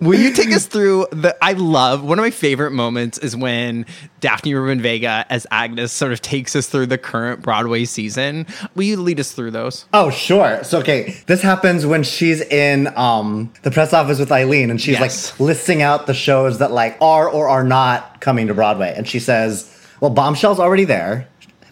Will 0.00 0.18
you 0.18 0.32
take 0.32 0.50
us 0.50 0.66
through 0.66 1.06
the? 1.12 1.36
I 1.44 1.52
love 1.52 2.02
one 2.02 2.18
of 2.18 2.24
my 2.24 2.30
favorite 2.32 2.72
moments 2.72 3.18
is 3.18 3.36
when 3.36 3.86
Daphne 4.18 4.52
Rubin 4.54 4.80
Vega 4.82 5.24
as 5.30 5.46
Agnes 5.52 5.92
sort 5.92 6.10
of 6.12 6.20
takes 6.20 6.56
us 6.56 6.66
through 6.66 6.86
the 6.86 6.98
current 6.98 7.40
Broadway 7.42 7.84
season. 7.84 8.46
Will 8.74 8.82
you 8.84 8.96
lead 8.96 9.20
us 9.20 9.30
through 9.32 9.52
those? 9.52 9.84
Oh, 9.92 10.10
sure. 10.10 10.64
So 10.64 10.80
okay, 10.80 11.16
this 11.26 11.40
happens 11.42 11.86
when 11.86 12.02
she's 12.02 12.40
in 12.40 12.88
um 12.96 13.52
the 13.62 13.70
press 13.70 13.92
office 13.92 14.18
with 14.18 14.32
Eileen 14.32 14.70
and 14.70 14.80
she's 14.80 14.98
Yes. 14.98 15.30
like 15.32 15.40
listing 15.40 15.82
out 15.82 16.06
the 16.08 16.14
shows 16.14 16.58
that 16.58 16.72
like 16.72 16.96
are 17.00 17.28
or 17.28 17.48
are 17.48 17.64
not 17.64 18.20
coming 18.20 18.48
to 18.48 18.54
Broadway. 18.54 18.92
And 18.96 19.06
she 19.06 19.20
says, 19.20 19.68
Well, 20.02 20.10
Bombshell's 20.10 20.58
already 20.58 20.84
there, 20.84 21.28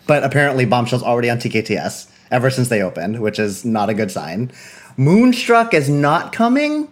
but 0.06 0.22
apparently 0.22 0.64
Bombshell's 0.64 1.02
already 1.02 1.28
on 1.28 1.38
TKTS 1.38 2.08
ever 2.30 2.48
since 2.48 2.68
they 2.68 2.80
opened, 2.80 3.18
which 3.18 3.40
is 3.40 3.64
not 3.64 3.90
a 3.90 3.94
good 3.94 4.12
sign. 4.12 4.52
Moonstruck 4.96 5.74
is 5.74 5.88
not 5.88 6.32
coming 6.32 6.86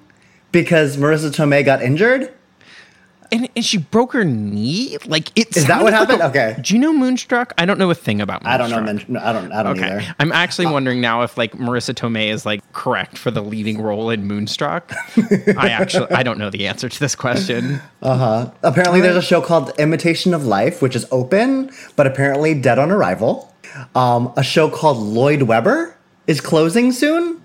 because 0.50 0.96
Marisa 0.96 1.30
Tomei 1.30 1.64
got 1.64 1.80
injured. 1.80 2.34
And, 3.30 3.48
and 3.54 3.64
she 3.64 3.76
broke 3.78 4.14
her 4.14 4.24
knee. 4.24 4.96
Like 5.06 5.30
it. 5.38 5.54
Is 5.56 5.66
that 5.66 5.82
what 5.82 5.92
sounded 5.92 6.14
like 6.18 6.20
happened? 6.22 6.36
a- 6.36 6.40
Okay. 6.52 6.62
do 6.62 6.72
you 6.74 6.80
know 6.80 6.92
Moonstruck? 6.94 7.52
I 7.58 7.66
don't 7.66 7.78
know 7.78 7.90
a 7.90 7.94
thing 7.94 8.20
about. 8.22 8.42
Moonstruck. 8.42 8.54
I 8.54 8.82
don't 8.86 9.08
know. 9.10 9.20
I 9.20 9.32
don't. 9.32 9.52
I 9.52 9.62
don't 9.62 9.78
Okay, 9.78 9.86
either. 9.96 10.14
I'm 10.18 10.32
actually 10.32 10.66
wondering 10.66 11.00
now 11.00 11.22
if 11.22 11.36
like 11.36 11.52
Marisa 11.52 11.94
Tomei 11.94 12.28
is 12.30 12.46
like 12.46 12.62
correct 12.72 13.18
for 13.18 13.30
the 13.30 13.42
leading 13.42 13.82
role 13.82 14.08
in 14.10 14.26
Moonstruck. 14.26 14.92
I 15.58 15.68
actually 15.68 16.10
I 16.10 16.22
don't 16.22 16.38
know 16.38 16.48
the 16.50 16.66
answer 16.66 16.88
to 16.88 17.00
this 17.00 17.14
question. 17.14 17.80
Uh 18.02 18.16
huh. 18.16 18.50
Apparently, 18.62 19.00
there's 19.00 19.16
a 19.16 19.22
show 19.22 19.42
called 19.42 19.72
Imitation 19.78 20.32
of 20.32 20.46
Life, 20.46 20.80
which 20.80 20.96
is 20.96 21.06
open, 21.10 21.70
but 21.96 22.06
apparently 22.06 22.54
dead 22.54 22.78
on 22.78 22.90
arrival. 22.90 23.54
Um, 23.94 24.32
a 24.36 24.42
show 24.42 24.70
called 24.70 24.96
Lloyd 24.98 25.42
Webber 25.42 25.94
is 26.26 26.40
closing 26.40 26.92
soon. 26.92 27.42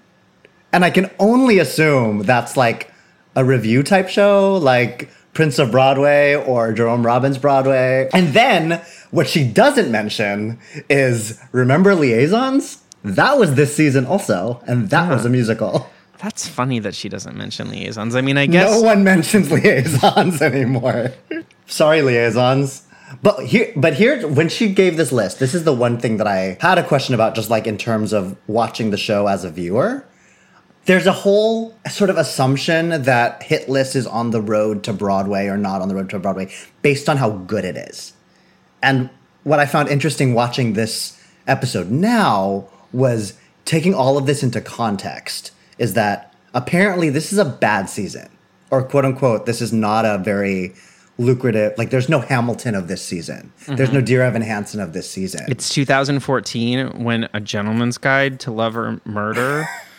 And 0.71 0.83
I 0.85 0.89
can 0.89 1.11
only 1.19 1.59
assume 1.59 2.19
that's 2.23 2.55
like 2.57 2.91
a 3.35 3.43
review 3.45 3.83
type 3.83 4.09
show, 4.09 4.55
like 4.57 5.09
Prince 5.33 5.59
of 5.59 5.71
Broadway 5.71 6.35
or 6.35 6.73
Jerome 6.73 7.05
Robbins 7.05 7.37
Broadway. 7.37 8.09
And 8.13 8.33
then 8.33 8.81
what 9.11 9.27
she 9.27 9.43
doesn't 9.47 9.91
mention 9.91 10.59
is 10.89 11.39
remember 11.51 11.95
Liaisons? 11.95 12.81
That 13.03 13.37
was 13.37 13.55
this 13.55 13.75
season 13.75 14.05
also, 14.05 14.61
and 14.65 14.89
that 14.89 15.09
was 15.09 15.25
a 15.25 15.29
musical. 15.29 15.89
That's 16.19 16.47
funny 16.47 16.79
that 16.79 16.95
she 16.95 17.09
doesn't 17.09 17.35
mention 17.35 17.69
liaisons. 17.69 18.15
I 18.15 18.21
mean, 18.21 18.37
I 18.37 18.45
guess 18.45 18.71
No 18.71 18.81
one 18.81 19.03
mentions 19.13 19.51
liaisons 19.51 20.41
anymore. 20.41 21.11
Sorry, 21.67 22.01
liaisons. 22.01 22.83
But 23.21 23.45
here, 23.45 23.73
but 23.75 23.95
here, 23.95 24.25
when 24.27 24.47
she 24.47 24.69
gave 24.73 24.95
this 24.95 25.11
list, 25.11 25.39
this 25.39 25.53
is 25.53 25.65
the 25.65 25.73
one 25.73 25.99
thing 25.99 26.17
that 26.17 26.27
I 26.27 26.57
had 26.61 26.77
a 26.77 26.83
question 26.83 27.13
about, 27.13 27.35
just 27.35 27.49
like 27.49 27.67
in 27.67 27.77
terms 27.77 28.13
of 28.13 28.37
watching 28.47 28.91
the 28.91 28.97
show 28.97 29.27
as 29.27 29.43
a 29.43 29.49
viewer. 29.51 30.05
There's 30.85 31.07
a 31.07 31.13
whole 31.13 31.73
sort 31.89 32.09
of 32.09 32.17
assumption 32.17 33.03
that 33.03 33.43
Hit 33.43 33.69
List 33.69 33.95
is 33.95 34.05
on 34.05 34.31
the 34.31 34.41
road 34.41 34.83
to 34.83 34.93
Broadway 34.93 35.47
or 35.47 35.57
not 35.57 35.81
on 35.81 35.87
the 35.87 35.95
road 35.95 36.09
to 36.09 36.19
Broadway 36.19 36.53
based 36.81 37.07
on 37.07 37.17
how 37.17 37.29
good 37.31 37.63
it 37.63 37.77
is. 37.77 38.13
And 38.81 39.09
what 39.43 39.59
I 39.59 39.65
found 39.65 39.89
interesting 39.89 40.33
watching 40.33 40.73
this 40.73 41.19
episode 41.47 41.89
now 41.89 42.67
was 42.91 43.33
taking 43.65 43.93
all 43.93 44.17
of 44.17 44.25
this 44.25 44.43
into 44.43 44.61
context 44.61 45.51
is 45.77 45.93
that 45.93 46.33
apparently 46.53 47.09
this 47.09 47.31
is 47.31 47.39
a 47.39 47.45
bad 47.45 47.89
season 47.89 48.29
or 48.69 48.83
quote 48.83 49.05
unquote 49.05 49.45
this 49.45 49.61
is 49.61 49.71
not 49.71 50.05
a 50.05 50.17
very 50.17 50.73
lucrative 51.17 51.77
like 51.77 51.91
there's 51.91 52.09
no 52.09 52.19
Hamilton 52.19 52.75
of 52.75 52.87
this 52.87 53.03
season. 53.03 53.51
There's 53.67 53.91
no 53.91 53.99
mm-hmm. 53.99 54.05
Dear 54.05 54.23
Evan 54.23 54.41
Hansen 54.41 54.79
of 54.79 54.93
this 54.93 55.09
season. 55.09 55.45
it's 55.47 55.69
2014 55.69 57.03
when 57.03 57.29
A 57.33 57.39
Gentleman's 57.39 57.97
Guide 57.97 58.39
to 58.41 58.51
Love 58.51 58.75
or 58.75 58.99
Murder 59.05 59.65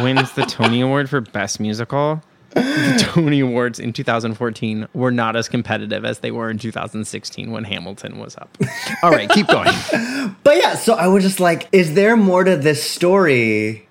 wins 0.00 0.32
the 0.32 0.42
Tony 0.42 0.80
Award 0.80 1.08
for 1.08 1.20
Best 1.20 1.60
Musical. 1.60 2.22
The 2.54 3.08
Tony 3.12 3.40
Awards 3.40 3.78
in 3.78 3.92
2014 3.92 4.88
were 4.94 5.10
not 5.10 5.36
as 5.36 5.48
competitive 5.48 6.04
as 6.04 6.20
they 6.20 6.30
were 6.30 6.50
in 6.50 6.58
2016 6.58 7.50
when 7.50 7.64
Hamilton 7.64 8.18
was 8.18 8.36
up. 8.36 8.56
All 9.02 9.10
right, 9.10 9.28
keep 9.30 9.46
going. 9.48 9.72
But 10.42 10.56
yeah, 10.56 10.74
so 10.74 10.94
I 10.94 11.06
was 11.08 11.22
just 11.22 11.38
like, 11.38 11.68
is 11.70 11.94
there 11.94 12.16
more 12.16 12.44
to 12.44 12.56
this 12.56 12.82
story 12.82 13.86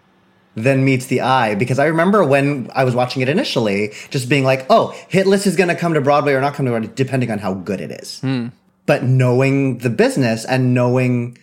than 0.56 0.84
meets 0.84 1.06
the 1.06 1.22
eye? 1.22 1.54
Because 1.56 1.78
I 1.78 1.86
remember 1.86 2.24
when 2.24 2.72
I 2.74 2.84
was 2.84 2.96
watching 2.96 3.22
it 3.22 3.30
initially, 3.30 3.94
just 4.10 4.30
being 4.30 4.44
like, 4.44 4.66
oh, 4.70 4.96
Hit 5.10 5.28
List 5.28 5.46
is 5.46 5.56
going 5.56 5.70
to 5.70 5.76
come 5.76 5.94
to 5.94 6.02
Broadway 6.02 6.34
or 6.34 6.42
not 6.42 6.56
come 6.56 6.66
to 6.66 6.72
Broadway, 6.72 6.92
depending 6.96 7.30
on 7.30 7.38
how 7.38 7.54
good 7.54 7.82
it 7.82 7.92
is. 7.92 8.20
Hmm. 8.22 8.48
But 8.86 9.04
knowing 9.04 9.78
the 9.80 9.90
business 9.90 10.44
and 10.46 10.74
knowing 10.74 11.38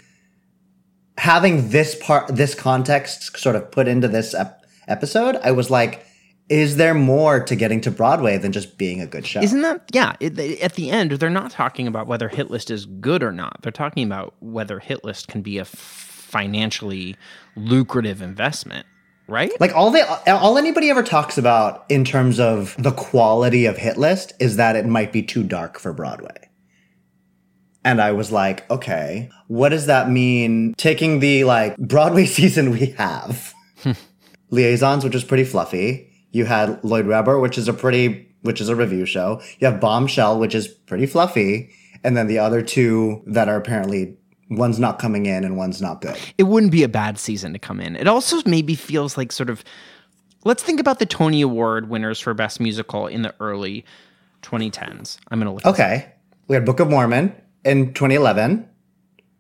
having 1.21 1.69
this 1.69 1.95
part, 1.97 2.29
this 2.29 2.55
context 2.55 3.37
sort 3.37 3.55
of 3.55 3.71
put 3.71 3.87
into 3.87 4.09
this 4.09 4.33
ep- 4.33 4.65
episode, 4.89 5.37
I 5.45 5.53
was 5.53 5.71
like, 5.71 6.07
is 6.49 6.79
there 6.79 6.95
more 6.95 7.45
to 7.45 7.55
getting 7.55 7.83
to 7.83 7.91
Broadway 7.91 8.39
than 8.39 8.53
just 8.53 8.79
being 8.79 9.03
a 9.03 9.07
good 9.07 9.27
show? 9.27 9.41
Isn't 9.41 9.61
that 9.61 9.83
yeah? 9.93 10.17
It, 10.19 10.39
at 10.63 10.75
the 10.75 10.91
end, 10.91 11.13
they're 11.13 11.29
not 11.29 11.51
talking 11.51 11.87
about 11.87 12.07
whether 12.07 12.29
Hit 12.29 12.51
List 12.51 12.71
is 12.71 12.87
good 12.87 13.23
or 13.23 13.33
not. 13.33 13.61
They're 13.61 13.71
talking 13.71 14.05
about 14.05 14.35
whether 14.41 14.79
Hit 14.79 15.05
List 15.05 15.29
can 15.29 15.43
be 15.43 15.59
a 15.59 15.63
f- 15.63 15.69
financially 15.69 17.17
lucrative 17.55 18.23
investment, 18.23 18.87
right? 19.29 19.53
Like 19.61 19.75
all 19.77 19.91
they 19.91 20.03
all 20.27 20.57
anybody 20.57 20.89
ever 20.89 21.03
talks 21.03 21.37
about 21.37 21.85
in 21.91 22.03
terms 22.03 22.41
of 22.41 22.75
the 22.79 22.93
quality 22.93 23.67
of 23.67 23.77
hit 23.77 23.99
list 23.99 24.33
is 24.41 24.57
that 24.57 24.75
it 24.75 24.87
might 24.87 25.13
be 25.13 25.23
too 25.23 25.43
dark 25.43 25.79
for 25.79 25.93
Broadway. 25.93 26.50
And 27.85 28.01
I 28.01 28.13
was 28.13 28.31
like, 28.31 28.71
okay, 28.71 29.31
what 29.49 29.71
does 29.71 29.87
that 29.87 30.11
mean 30.11 30.75
taking 30.77 31.21
the 31.21 31.45
like 31.45 31.77
Broadway 31.79 32.27
season 32.39 32.71
we 32.71 32.87
have? 32.99 33.55
Liaisons, 34.51 35.05
which 35.05 35.15
is 35.15 35.25
pretty 35.25 35.45
fluffy. 35.45 36.11
You 36.33 36.45
had 36.45 36.83
Lloyd 36.85 37.07
Webber, 37.07 37.41
which 37.41 37.57
is 37.59 37.69
a 37.69 37.73
pretty 37.73 38.27
which 38.43 38.61
is 38.61 38.69
a 38.69 38.77
review 38.77 39.05
show. 39.05 39.41
You 39.59 39.67
have 39.67 39.81
Bombshell, 39.81 40.39
which 40.39 40.55
is 40.55 40.67
pretty 40.69 41.05
fluffy, 41.07 41.71
and 42.03 42.17
then 42.17 42.27
the 42.27 42.39
other 42.39 42.63
two 42.63 43.23
that 43.27 43.49
are 43.49 43.57
apparently 43.57 44.17
one's 44.49 44.79
not 44.79 44.99
coming 44.99 45.27
in 45.27 45.45
and 45.45 45.57
one's 45.57 45.81
not 45.83 46.01
good. 46.01 46.17
it 46.39 46.45
wouldn't 46.45 46.73
be 46.73 46.83
a 46.83 46.89
bad 46.89 47.19
season 47.19 47.53
to 47.53 47.59
come 47.59 47.81
in. 47.81 47.97
It 47.97 48.09
also 48.09 48.41
maybe 48.47 48.75
feels 48.75 49.17
like 49.17 49.31
sort 49.33 49.51
of 49.51 49.63
let's 50.45 50.63
think 50.63 50.81
about 50.81 50.99
the 50.99 51.07
Tony 51.07 51.41
Award 51.43 51.89
winners 51.89 52.19
for 52.19 52.35
Best 52.35 52.61
Musical 52.61 53.07
in 53.07 53.23
the 53.23 53.35
early 53.41 53.85
2010s. 54.43 55.19
I'm 55.31 55.39
gonna 55.39 55.53
look. 55.53 55.63
this 55.63 55.69
up. 55.69 55.75
Okay. 55.75 56.13
We 56.49 56.55
had 56.55 56.65
Book 56.65 56.81
of 56.81 56.89
Mormon 56.91 57.33
in 57.65 57.93
2011. 57.95 58.69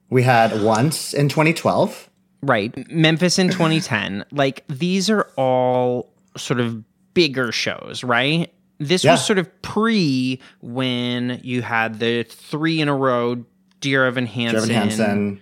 We 0.09 0.23
had 0.23 0.63
Once 0.63 1.15
in 1.15 1.29
2012. 1.29 2.09
Right. 2.43 2.91
Memphis 2.91 3.39
in 3.39 3.49
2010. 3.49 4.25
Like 4.33 4.65
these 4.69 5.09
are 5.11 5.23
all 5.37 6.13
sort 6.37 6.61
of 6.61 6.83
bigger 7.15 7.53
shows, 7.53 8.03
right? 8.03 8.53
This 8.79 9.05
Yeah. 9.05 9.13
was 9.13 9.25
sort 9.27 9.39
of 9.39 9.63
pre 9.63 10.41
when 10.63 11.41
you 11.43 11.63
had 11.63 11.99
the 12.01 12.25
three 12.25 12.81
in 12.81 12.89
a 12.89 12.95
row 12.97 13.45
Dear 13.81 14.07
Evan 14.07 14.27
Hansen, 14.27 14.69
Jervin 14.69 14.75
Hansen, 14.75 15.41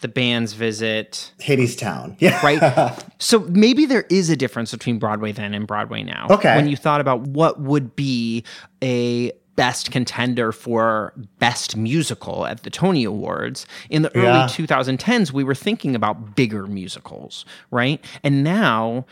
the 0.00 0.08
band's 0.08 0.52
visit, 0.54 1.32
Hadestown. 1.40 2.16
Yeah. 2.18 2.40
right? 2.44 2.92
so 3.18 3.40
maybe 3.48 3.86
there 3.86 4.06
is 4.10 4.28
a 4.30 4.36
difference 4.36 4.72
between 4.72 4.98
Broadway 4.98 5.32
then 5.32 5.54
and 5.54 5.66
Broadway 5.66 6.02
now. 6.02 6.26
Okay. 6.30 6.56
When 6.56 6.68
you 6.68 6.76
thought 6.76 7.00
about 7.00 7.20
what 7.22 7.60
would 7.60 7.94
be 7.96 8.44
a 8.82 9.32
best 9.56 9.90
contender 9.90 10.52
for 10.52 11.12
best 11.38 11.76
musical 11.76 12.46
at 12.46 12.62
the 12.62 12.70
Tony 12.70 13.04
Awards 13.04 13.66
in 13.90 14.02
the 14.02 14.14
early 14.14 14.26
Yeah. 14.26 14.46
2010s 14.48 15.32
we 15.32 15.42
were 15.42 15.54
thinking 15.54 15.94
about 15.96 16.36
bigger 16.36 16.66
musicals, 16.66 17.44
right? 17.70 18.04
And 18.22 18.44
now 18.44 19.06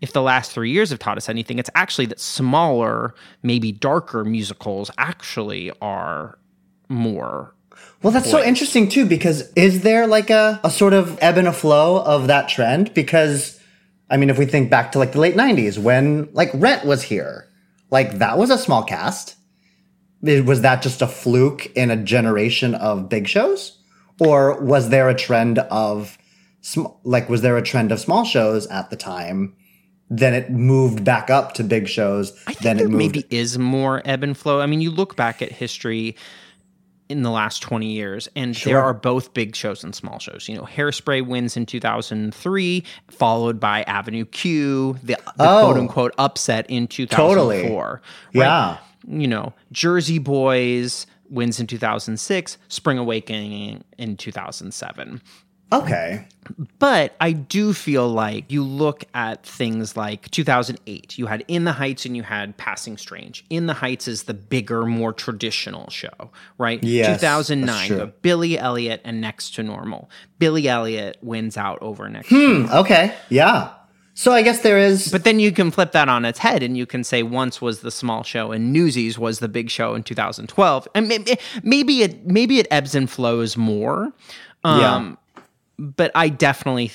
if 0.00 0.12
the 0.14 0.22
last 0.22 0.52
three 0.52 0.70
years 0.70 0.88
have 0.90 0.98
taught 0.98 1.18
us 1.18 1.28
anything, 1.28 1.58
it's 1.58 1.68
actually 1.74 2.06
that 2.06 2.18
smaller, 2.18 3.14
maybe 3.42 3.70
darker 3.70 4.24
musicals 4.24 4.90
actually 4.96 5.70
are 5.82 6.38
more. 6.88 7.54
Well, 8.02 8.10
that's 8.12 8.30
so 8.30 8.42
interesting 8.42 8.88
too, 8.88 9.04
because 9.04 9.52
is 9.56 9.82
there 9.82 10.06
like 10.06 10.30
a, 10.30 10.58
a 10.64 10.70
sort 10.70 10.94
of 10.94 11.18
ebb 11.20 11.36
and 11.36 11.46
a 11.46 11.52
flow 11.52 12.02
of 12.02 12.28
that 12.28 12.48
trend? 12.48 12.94
Because, 12.94 13.60
I 14.08 14.16
mean, 14.16 14.30
if 14.30 14.38
we 14.38 14.46
think 14.46 14.70
back 14.70 14.92
to 14.92 14.98
like 14.98 15.12
the 15.12 15.20
late 15.20 15.36
90s 15.36 15.76
when 15.78 16.30
like 16.32 16.50
Rent 16.54 16.86
was 16.86 17.02
here, 17.02 17.46
like 17.90 18.18
that 18.18 18.38
was 18.38 18.48
a 18.48 18.56
small 18.56 18.82
cast. 18.82 19.36
Was 20.22 20.60
that 20.62 20.82
just 20.82 21.00
a 21.02 21.06
fluke 21.06 21.66
in 21.74 21.90
a 21.90 21.96
generation 21.96 22.74
of 22.74 23.08
big 23.08 23.26
shows? 23.28 23.78
Or 24.18 24.60
was 24.60 24.90
there 24.90 25.08
a 25.08 25.14
trend 25.14 25.58
of, 25.58 26.18
sm- 26.60 26.86
like, 27.04 27.28
was 27.30 27.40
there 27.42 27.56
a 27.56 27.62
trend 27.62 27.90
of 27.90 28.00
small 28.00 28.24
shows 28.24 28.66
at 28.66 28.90
the 28.90 28.96
time? 28.96 29.54
Then 30.10 30.34
it 30.34 30.50
moved 30.50 31.04
back 31.04 31.30
up 31.30 31.54
to 31.54 31.64
big 31.64 31.88
shows. 31.88 32.32
I 32.46 32.52
think 32.52 32.58
then 32.60 32.76
there 32.78 32.88
moved. 32.88 32.98
maybe 33.16 33.26
is 33.30 33.58
more 33.58 34.02
ebb 34.04 34.22
and 34.22 34.36
flow. 34.36 34.60
I 34.60 34.66
mean, 34.66 34.80
you 34.82 34.90
look 34.90 35.16
back 35.16 35.40
at 35.40 35.52
history 35.52 36.16
in 37.08 37.22
the 37.22 37.30
last 37.30 37.60
20 37.62 37.86
years, 37.86 38.28
and 38.36 38.54
there 38.56 38.80
are 38.82 38.92
both 38.94 39.32
big 39.34 39.56
shows 39.56 39.82
and 39.82 39.94
small 39.94 40.18
shows. 40.18 40.48
You 40.48 40.56
know, 40.56 40.62
Hairspray 40.64 41.26
wins 41.26 41.56
in 41.56 41.64
2003, 41.66 42.84
followed 43.08 43.58
by 43.58 43.82
Avenue 43.84 44.24
Q, 44.26 44.96
the, 45.02 45.14
the 45.14 45.18
Oh. 45.38 45.64
quote 45.66 45.76
unquote 45.76 46.14
upset 46.18 46.66
in 46.68 46.86
2004. 46.88 48.02
Yeah. 48.32 48.78
You 49.06 49.28
know, 49.28 49.52
Jersey 49.72 50.18
Boys 50.18 51.06
wins 51.28 51.60
in 51.60 51.66
2006, 51.66 52.58
Spring 52.68 52.98
Awakening 52.98 53.84
in 53.98 54.16
2007. 54.16 55.22
okay. 55.72 56.26
But 56.80 57.14
I 57.20 57.30
do 57.30 57.72
feel 57.72 58.08
like 58.08 58.50
you 58.50 58.64
look 58.64 59.04
at 59.14 59.44
things 59.46 59.96
like 59.96 60.28
2008, 60.32 61.16
you 61.16 61.26
had 61.26 61.44
In 61.46 61.62
the 61.64 61.70
Heights 61.72 62.04
and 62.04 62.16
you 62.16 62.24
had 62.24 62.56
Passing 62.56 62.96
Strange. 62.96 63.44
In 63.50 63.66
the 63.66 63.74
Heights 63.74 64.08
is 64.08 64.24
the 64.24 64.34
bigger, 64.34 64.84
more 64.84 65.12
traditional 65.12 65.88
show, 65.90 66.32
right? 66.58 66.82
Yes, 66.82 67.20
that's 67.20 67.46
2009, 67.48 67.86
true. 67.86 67.96
you 67.96 68.00
have 68.00 68.22
Billy 68.22 68.58
Elliot 68.58 69.00
and 69.04 69.20
Next 69.20 69.54
to 69.56 69.62
Normal. 69.62 70.10
Billy 70.40 70.66
Elliot 70.66 71.18
wins 71.22 71.56
out 71.56 71.78
over 71.80 72.08
Next 72.08 72.30
Hmm. 72.30 72.34
to 72.34 72.48
Normal. 72.58 72.76
Okay. 72.78 73.14
Yeah. 73.28 73.70
So 74.14 74.32
I 74.32 74.42
guess 74.42 74.60
there 74.60 74.78
is. 74.78 75.10
But 75.10 75.24
then 75.24 75.40
you 75.40 75.52
can 75.52 75.70
flip 75.70 75.92
that 75.92 76.08
on 76.08 76.24
its 76.24 76.38
head 76.38 76.62
and 76.62 76.76
you 76.76 76.86
can 76.86 77.04
say 77.04 77.22
once 77.22 77.62
was 77.62 77.80
the 77.80 77.90
small 77.90 78.22
show 78.22 78.52
and 78.52 78.72
Newsies 78.72 79.18
was 79.18 79.38
the 79.38 79.48
big 79.48 79.70
show 79.70 79.94
in 79.94 80.02
2012. 80.02 80.88
And 80.94 81.08
maybe, 81.08 81.36
maybe 81.62 82.02
it 82.02 82.26
maybe 82.26 82.58
it 82.58 82.66
ebbs 82.70 82.94
and 82.94 83.08
flows 83.08 83.56
more. 83.56 84.12
Um, 84.64 85.16
but 85.78 86.10
I 86.14 86.28
definitely 86.28 86.92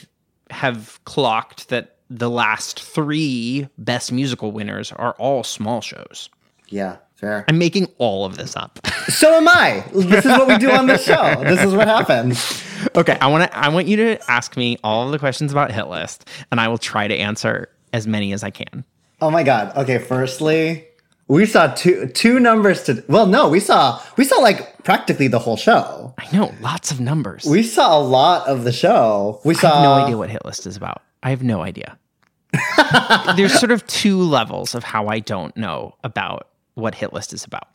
have 0.52 1.00
clocked 1.06 1.70
that 1.70 1.98
the 2.10 2.30
last 2.30 2.80
three 2.80 3.68
best 3.80 4.12
musical 4.12 4.52
winners 4.52 4.92
are 4.92 5.14
all 5.18 5.44
small 5.44 5.82
shows. 5.82 6.30
yeah. 6.70 6.98
Fair. 7.16 7.46
I'm 7.48 7.58
making 7.58 7.88
all 7.98 8.26
of 8.26 8.38
this 8.38 8.56
up. 8.56 8.80
So 9.06 9.36
am 9.36 9.48
I. 9.48 9.84
This 9.94 10.26
is 10.26 10.32
what 10.32 10.48
we 10.48 10.58
do 10.58 10.72
on 10.72 10.88
this 10.88 11.06
show. 11.06 11.36
This 11.44 11.62
is 11.64 11.76
what 11.76 11.88
happens. 11.88 12.64
okay, 12.96 13.16
I 13.22 13.28
want 13.28 13.44
to 13.44 13.56
I 13.56 13.70
want 13.70 13.86
you 13.86 13.98
to 13.98 14.32
ask 14.32 14.58
me 14.58 14.80
all 14.84 15.06
of 15.06 15.12
the 15.12 15.20
questions 15.20 15.52
about 15.52 15.72
Hit 15.72 15.88
List 15.90 16.28
and 16.50 16.60
I 16.60 16.68
will 16.70 16.80
try 16.80 17.08
to 17.08 17.16
answer 17.16 17.70
as 17.94 18.08
many 18.08 18.34
as 18.34 18.44
I 18.44 18.50
can. 18.50 18.84
Oh 19.22 19.30
my 19.30 19.44
god. 19.44 19.78
Okay, 19.78 20.00
firstly, 20.00 20.88
we 21.28 21.46
saw 21.46 21.68
two 21.68 22.08
two 22.08 22.40
numbers 22.40 22.82
to 22.86 23.04
well, 23.08 23.28
no, 23.28 23.48
we 23.48 23.60
saw 23.60 24.02
we 24.18 24.24
saw 24.26 24.38
like 24.38 24.84
practically 24.84 25.28
the 25.28 25.40
whole 25.40 25.56
show. 25.56 26.16
I 26.18 26.36
know, 26.36 26.52
lots 26.60 26.90
of 26.92 27.00
numbers. 27.00 27.46
We 27.46 27.62
saw 27.62 28.00
a 28.00 28.02
lot 28.02 28.48
of 28.48 28.64
the 28.64 28.72
show. 28.72 29.40
We 29.46 29.54
I 29.54 29.58
saw 29.60 29.74
have 29.76 29.84
no 29.84 29.94
idea 30.04 30.18
what 30.18 30.32
hit 30.32 30.44
list 30.46 30.66
is 30.66 30.76
about. 30.76 31.04
I 31.22 31.30
have 31.30 31.44
no 31.44 31.62
idea. 31.62 31.98
There's 33.36 33.54
sort 33.60 33.72
of 33.72 33.86
two 33.86 34.20
levels 34.20 34.74
of 34.74 34.84
how 34.84 35.08
I 35.10 35.20
don't 35.20 35.56
know 35.56 35.94
about 36.04 36.48
what 36.76 36.96
hit 36.96 37.14
list 37.14 37.34
is 37.34 37.44
about. 37.44 37.68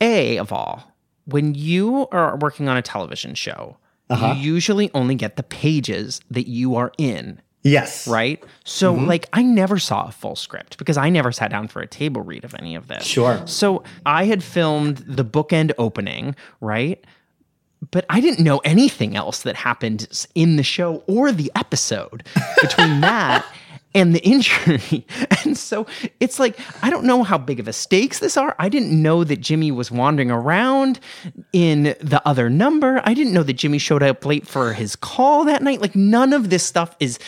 A 0.00 0.38
of 0.38 0.52
all, 0.52 0.92
when 1.24 1.54
you 1.54 2.06
are 2.12 2.36
working 2.36 2.68
on 2.68 2.76
a 2.76 2.82
television 2.82 3.34
show, 3.34 3.76
uh-huh. 4.10 4.34
you 4.34 4.52
usually 4.52 4.90
only 4.94 5.14
get 5.14 5.36
the 5.36 5.42
pages 5.42 6.20
that 6.30 6.48
you 6.48 6.76
are 6.76 6.92
in, 6.98 7.40
Yes. 7.62 8.06
right? 8.06 8.42
So, 8.64 8.94
mm-hmm. 8.94 9.06
like, 9.06 9.28
I 9.32 9.42
never 9.42 9.78
saw 9.78 10.06
a 10.06 10.12
full 10.12 10.36
script 10.36 10.78
because 10.78 10.96
I 10.96 11.10
never 11.10 11.32
sat 11.32 11.50
down 11.50 11.68
for 11.68 11.80
a 11.80 11.86
table 11.86 12.22
read 12.22 12.44
of 12.44 12.54
any 12.54 12.74
of 12.76 12.88
this. 12.88 13.04
Sure. 13.04 13.42
So, 13.46 13.82
I 14.06 14.24
had 14.24 14.42
filmed 14.42 14.98
the 14.98 15.24
bookend 15.24 15.72
opening, 15.78 16.36
right? 16.60 17.04
but 17.90 18.04
I 18.10 18.20
didn't 18.20 18.44
know 18.44 18.58
anything 18.64 19.16
else 19.16 19.42
that 19.42 19.56
happened 19.56 20.26
in 20.34 20.56
the 20.56 20.62
show 20.62 21.02
or 21.06 21.32
the 21.32 21.50
episode 21.54 22.26
between 22.60 23.00
that 23.02 23.46
and 23.94 24.14
the 24.14 24.20
injury. 24.24 25.06
And 25.44 25.56
so 25.56 25.86
it's 26.20 26.38
like, 26.38 26.58
I 26.82 26.90
don't 26.90 27.04
know 27.04 27.22
how 27.22 27.38
big 27.38 27.60
of 27.60 27.68
a 27.68 27.72
stakes 27.72 28.18
this 28.18 28.36
are. 28.36 28.54
I 28.58 28.68
didn't 28.68 28.90
know 29.00 29.24
that 29.24 29.40
Jimmy 29.40 29.70
was 29.70 29.90
wandering 29.90 30.30
around 30.30 31.00
in 31.52 31.94
the 32.00 32.20
other 32.26 32.50
number. 32.50 33.00
I 33.04 33.14
didn't 33.14 33.32
know 33.32 33.42
that 33.42 33.54
Jimmy 33.54 33.78
showed 33.78 34.02
up 34.02 34.24
late 34.24 34.46
for 34.46 34.72
his 34.72 34.96
call 34.96 35.44
that 35.44 35.62
night. 35.62 35.80
Like, 35.80 35.96
none 35.96 36.32
of 36.32 36.50
this 36.50 36.64
stuff 36.64 36.94
is 37.00 37.18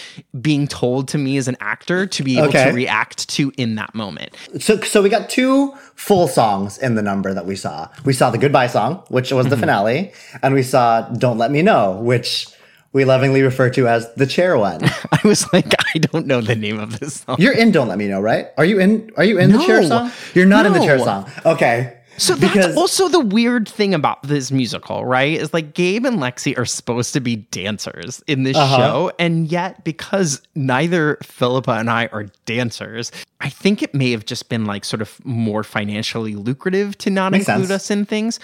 being 0.40 0.66
told 0.68 1.08
to 1.08 1.18
me 1.18 1.36
as 1.36 1.48
an 1.48 1.56
actor 1.60 2.06
to 2.06 2.22
be 2.22 2.36
able 2.36 2.48
Okay. 2.48 2.64
to 2.64 2.72
react 2.72 3.28
to 3.30 3.52
in 3.56 3.76
that 3.76 3.94
moment. 3.94 4.36
So 4.58 4.80
so 4.80 5.02
we 5.02 5.08
got 5.08 5.30
two 5.30 5.72
full 5.94 6.28
songs 6.28 6.78
in 6.78 6.94
the 6.94 7.02
number 7.02 7.32
that 7.34 7.46
we 7.46 7.56
saw. 7.56 7.88
We 8.04 8.12
saw 8.12 8.30
the 8.30 8.38
goodbye 8.38 8.66
song, 8.66 9.02
which 9.08 9.32
was 9.32 9.46
the 9.46 9.54
mm-hmm. 9.54 9.60
finale, 9.60 10.12
and 10.42 10.54
we 10.54 10.62
saw 10.62 11.02
Don't 11.02 11.38
Let 11.38 11.50
Me 11.50 11.62
Know, 11.62 11.92
which 12.00 12.46
we 12.92 13.04
lovingly 13.04 13.42
refer 13.42 13.70
to 13.70 13.86
as 13.88 14.12
the 14.14 14.26
chair 14.26 14.56
one. 14.58 14.80
I 15.12 15.20
was 15.24 15.50
like, 15.52 15.72
I 15.94 15.98
don't 15.98 16.26
know 16.26 16.40
the 16.40 16.56
name 16.56 16.78
of 16.80 16.98
this 17.00 17.20
song. 17.20 17.36
You're 17.38 17.56
in 17.56 17.70
Don't 17.70 17.88
Let 17.88 17.98
Me 17.98 18.08
Know, 18.08 18.20
right? 18.20 18.48
Are 18.58 18.64
you 18.64 18.80
in 18.80 19.10
are 19.16 19.24
you 19.24 19.38
in 19.38 19.52
the 19.52 19.58
chair 19.64 19.84
song? 19.86 20.10
You're 20.34 20.46
not 20.46 20.66
in 20.66 20.72
the 20.72 20.80
chair 20.80 20.98
song. 20.98 21.30
Okay. 21.46 21.96
So 22.18 22.34
that's 22.34 22.76
also 22.76 23.08
the 23.08 23.20
weird 23.20 23.66
thing 23.66 23.94
about 23.94 24.22
this 24.24 24.52
musical, 24.52 25.06
right? 25.06 25.40
Is 25.40 25.54
like 25.54 25.72
Gabe 25.72 26.04
and 26.04 26.18
Lexi 26.18 26.58
are 26.58 26.66
supposed 26.66 27.14
to 27.14 27.20
be 27.20 27.36
dancers 27.36 28.22
in 28.26 28.42
this 28.42 28.58
Uh-huh. 28.58 28.76
show, 28.76 29.12
and 29.18 29.50
yet 29.50 29.84
because 29.84 30.42
neither 30.54 31.16
Philippa 31.22 31.70
and 31.72 31.88
I 31.88 32.06
are 32.12 32.26
dancers, 32.44 33.10
I 33.40 33.48
think 33.48 33.82
it 33.82 33.94
may 33.94 34.10
have 34.10 34.26
just 34.26 34.50
been 34.50 34.66
like 34.66 34.84
sort 34.84 35.00
of 35.00 35.18
more 35.24 35.64
financially 35.64 36.34
lucrative 36.34 36.98
to 36.98 37.08
not 37.10 37.32
Makes 37.32 37.48
include 37.48 37.68
sense. 37.68 37.84
us 37.84 37.90
in 37.90 38.04
things. 38.04 38.38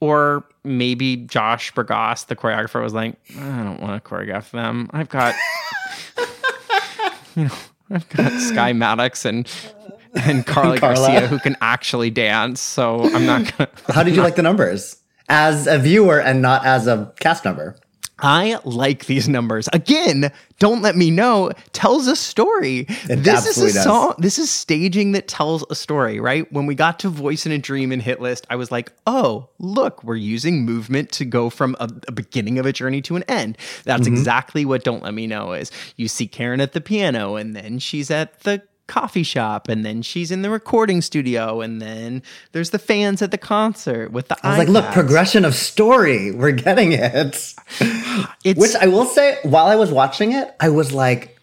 Or 0.00 0.44
maybe 0.64 1.16
Josh 1.16 1.72
Bergasse, 1.74 2.26
the 2.26 2.36
choreographer, 2.36 2.82
was 2.82 2.94
like, 2.94 3.16
I 3.38 3.62
don't 3.62 3.80
want 3.80 4.02
to 4.02 4.08
choreograph 4.08 4.50
them. 4.50 4.88
I've 4.92 5.10
got, 5.10 5.34
you 7.36 7.44
know, 7.44 7.54
I've 7.90 8.08
got 8.08 8.32
Sky 8.40 8.72
Maddox 8.72 9.24
and 9.24 9.50
and 10.14 10.46
Carly 10.46 10.78
Carla. 10.78 10.96
Garcia 10.96 11.28
who 11.28 11.38
can 11.38 11.56
actually 11.60 12.10
dance. 12.10 12.60
So 12.60 13.02
I'm 13.14 13.26
not 13.26 13.56
gonna. 13.56 13.70
How 13.88 14.02
did 14.02 14.16
you 14.16 14.22
like 14.24 14.36
the 14.36 14.42
numbers? 14.42 14.96
As 15.28 15.66
a 15.66 15.78
viewer 15.78 16.18
and 16.20 16.42
not 16.42 16.64
as 16.64 16.86
a 16.86 17.12
cast 17.20 17.44
number. 17.44 17.76
I 18.22 18.58
like 18.64 19.06
these 19.06 19.28
numbers. 19.28 19.68
Again, 19.72 20.30
don't 20.58 20.82
let 20.82 20.96
me 20.96 21.10
know 21.10 21.50
tells 21.72 22.06
a 22.06 22.14
story. 22.16 22.86
It 23.08 23.22
this 23.24 23.46
is 23.46 23.58
a 23.58 23.72
does. 23.72 23.84
song. 23.84 24.14
This 24.18 24.38
is 24.38 24.50
staging 24.50 25.12
that 25.12 25.26
tells 25.28 25.64
a 25.70 25.74
story, 25.74 26.20
right? 26.20 26.50
When 26.52 26.66
we 26.66 26.74
got 26.74 26.98
to 27.00 27.08
Voice 27.08 27.46
in 27.46 27.52
a 27.52 27.58
Dream 27.58 27.92
and 27.92 28.02
Hit 28.02 28.20
List, 28.20 28.46
I 28.50 28.56
was 28.56 28.70
like, 28.70 28.92
oh, 29.06 29.48
look, 29.58 30.04
we're 30.04 30.16
using 30.16 30.64
movement 30.64 31.10
to 31.12 31.24
go 31.24 31.48
from 31.50 31.76
a, 31.80 31.88
a 32.08 32.12
beginning 32.12 32.58
of 32.58 32.66
a 32.66 32.72
journey 32.72 33.00
to 33.02 33.16
an 33.16 33.22
end. 33.28 33.56
That's 33.84 34.02
Mm-hmm. 34.02 34.14
exactly 34.14 34.64
what 34.64 34.84
Don't 34.84 35.02
Let 35.02 35.14
Me 35.14 35.26
Know 35.26 35.52
is. 35.52 35.70
You 35.96 36.08
see 36.08 36.26
Karen 36.26 36.60
at 36.60 36.72
the 36.72 36.80
piano, 36.80 37.36
and 37.36 37.54
then 37.56 37.78
she's 37.78 38.10
at 38.10 38.40
the 38.40 38.62
coffee 38.90 39.22
shop 39.22 39.68
and 39.68 39.86
then 39.86 40.02
she's 40.02 40.32
in 40.32 40.42
the 40.42 40.50
recording 40.50 41.00
studio 41.00 41.60
and 41.60 41.80
then 41.80 42.22
there's 42.50 42.70
the 42.70 42.78
fans 42.78 43.22
at 43.22 43.30
the 43.30 43.38
concert 43.38 44.10
with 44.10 44.26
the 44.26 44.36
I 44.44 44.50
was 44.50 44.58
like, 44.58 44.68
look, 44.68 44.92
progression 44.92 45.44
of 45.44 45.54
story. 45.54 46.32
We're 46.32 46.50
getting 46.50 46.90
it. 46.92 47.54
Which 48.44 48.74
I 48.74 48.88
will 48.88 49.06
say, 49.06 49.38
while 49.44 49.66
I 49.66 49.76
was 49.76 49.92
watching 49.92 50.32
it, 50.32 50.54
I 50.58 50.70
was 50.70 50.92
like, 50.92 51.38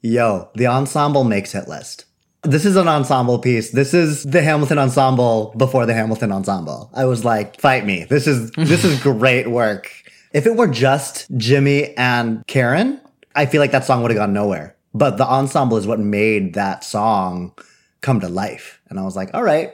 yo, 0.00 0.48
the 0.56 0.66
ensemble 0.66 1.22
makes 1.22 1.54
it 1.54 1.68
list. 1.68 2.04
This 2.42 2.66
is 2.66 2.74
an 2.74 2.88
ensemble 2.88 3.38
piece. 3.38 3.70
This 3.70 3.94
is 3.94 4.24
the 4.24 4.42
Hamilton 4.42 4.78
ensemble 4.78 5.54
before 5.56 5.86
the 5.86 5.94
Hamilton 5.94 6.32
ensemble. 6.32 6.90
I 6.92 7.04
was 7.04 7.24
like, 7.24 7.60
fight 7.60 7.86
me. 7.86 8.04
This 8.04 8.26
is 8.26 8.50
this 8.52 8.84
is 8.84 9.00
great 9.02 9.48
work. 9.48 9.88
If 10.32 10.46
it 10.46 10.56
were 10.56 10.66
just 10.66 11.28
Jimmy 11.36 11.96
and 11.96 12.44
Karen, 12.48 13.00
I 13.36 13.46
feel 13.46 13.60
like 13.60 13.70
that 13.70 13.84
song 13.84 14.02
would 14.02 14.10
have 14.10 14.18
gone 14.18 14.32
nowhere. 14.32 14.74
But 14.94 15.16
the 15.16 15.26
ensemble 15.26 15.76
is 15.76 15.86
what 15.86 16.00
made 16.00 16.54
that 16.54 16.84
song 16.84 17.52
come 18.00 18.20
to 18.20 18.28
life. 18.28 18.80
And 18.88 18.98
I 18.98 19.02
was 19.02 19.16
like, 19.16 19.30
all 19.32 19.42
right, 19.42 19.72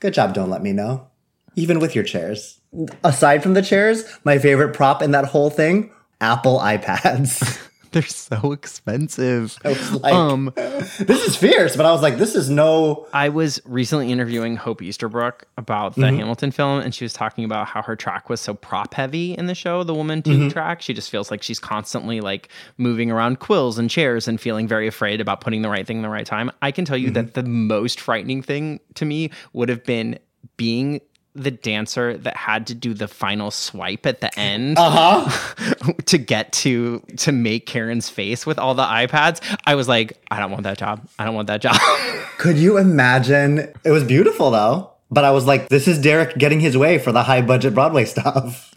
good 0.00 0.14
job, 0.14 0.34
don't 0.34 0.50
let 0.50 0.62
me 0.62 0.72
know. 0.72 1.08
Even 1.56 1.78
with 1.78 1.94
your 1.94 2.04
chairs. 2.04 2.60
Aside 3.04 3.42
from 3.42 3.54
the 3.54 3.62
chairs, 3.62 4.04
my 4.24 4.38
favorite 4.38 4.74
prop 4.74 5.02
in 5.02 5.12
that 5.12 5.26
whole 5.26 5.50
thing, 5.50 5.92
Apple 6.20 6.58
iPads. 6.58 7.60
They're 7.94 8.02
so 8.02 8.52
expensive. 8.52 9.56
I 9.64 9.68
was 9.68 9.92
like, 9.94 10.12
Um, 10.14 10.52
this 10.56 11.26
is 11.26 11.36
fierce, 11.36 11.76
but 11.76 11.86
I 11.86 11.92
was 11.92 12.02
like, 12.02 12.18
this 12.18 12.34
is 12.34 12.50
no. 12.50 13.06
I 13.12 13.28
was 13.30 13.60
recently 13.64 14.10
interviewing 14.12 14.56
Hope 14.56 14.82
Easterbrook 14.82 15.44
about 15.56 15.94
the 15.94 16.02
Mm-hmm. 16.02 16.16
Hamilton 16.18 16.50
film, 16.50 16.80
and 16.80 16.94
she 16.94 17.04
was 17.04 17.12
talking 17.12 17.44
about 17.44 17.66
how 17.68 17.80
her 17.82 17.96
track 17.96 18.28
was 18.28 18.40
so 18.40 18.52
prop 18.54 18.92
heavy 18.94 19.32
in 19.32 19.46
the 19.46 19.54
show, 19.54 19.82
the 19.84 19.94
Woman 19.94 20.22
2 20.22 20.30
Mm-hmm. 20.30 20.48
track. 20.48 20.82
She 20.82 20.92
just 20.92 21.08
feels 21.10 21.30
like 21.30 21.42
she's 21.42 21.58
constantly 21.58 22.20
like 22.20 22.48
moving 22.76 23.10
around 23.10 23.38
quills 23.40 23.78
and 23.78 23.88
chairs 23.88 24.28
and 24.28 24.40
feeling 24.40 24.68
very 24.68 24.86
afraid 24.86 25.20
about 25.20 25.40
putting 25.40 25.62
the 25.62 25.68
right 25.70 25.86
thing 25.86 25.96
in 25.98 26.02
the 26.02 26.08
right 26.10 26.26
time. 26.26 26.50
I 26.60 26.70
can 26.72 26.84
tell 26.84 26.96
you 26.98 27.08
Mm-hmm. 27.08 27.14
that 27.14 27.34
the 27.34 27.44
most 27.44 28.00
frightening 28.00 28.42
thing 28.42 28.80
to 28.94 29.04
me 29.04 29.30
would 29.52 29.68
have 29.68 29.84
been 29.84 30.18
being 30.56 31.00
the 31.36 31.50
dancer 31.50 32.16
that 32.18 32.36
had 32.36 32.66
to 32.68 32.74
do 32.74 32.94
the 32.94 33.08
final 33.08 33.50
swipe 33.50 34.06
at 34.06 34.20
the 34.20 34.38
end 34.38 34.78
Uh-huh. 34.78 35.92
to 36.06 36.16
get 36.18 36.52
to 36.52 37.00
to 37.18 37.32
make 37.32 37.66
Karen's 37.66 38.08
face 38.08 38.46
with 38.46 38.58
all 38.58 38.74
the 38.74 38.84
iPads. 38.84 39.40
I 39.66 39.74
was 39.74 39.88
like, 39.88 40.16
I 40.30 40.38
don't 40.38 40.50
want 40.52 40.62
that 40.62 40.78
job. 40.78 41.06
I 41.18 41.24
don't 41.24 41.34
want 41.34 41.48
that 41.48 41.60
job. 41.60 41.76
Could 42.38 42.56
you 42.56 42.78
imagine? 42.78 43.72
It 43.84 43.90
was 43.90 44.04
beautiful 44.04 44.50
though. 44.50 44.90
But 45.10 45.24
I 45.24 45.30
was 45.32 45.44
like, 45.46 45.68
this 45.68 45.86
is 45.86 46.00
Derek 46.00 46.36
getting 46.38 46.60
his 46.60 46.76
way 46.76 46.98
for 46.98 47.12
the 47.12 47.22
high 47.22 47.42
budget 47.42 47.74
Broadway 47.74 48.04
stuff. 48.14 48.72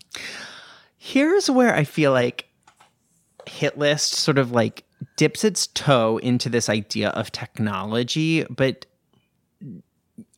Here's 0.98 1.50
where 1.50 1.74
I 1.76 1.84
feel 1.84 2.12
like 2.12 2.46
Hit 3.48 3.78
List 3.78 4.14
sort 4.14 4.38
of 4.38 4.52
like 4.52 4.84
dips 5.16 5.44
its 5.44 5.68
toe 5.68 6.18
into 6.18 6.50
this 6.50 6.70
idea 6.70 7.10
of 7.10 7.32
technology, 7.32 8.44
but 8.46 8.86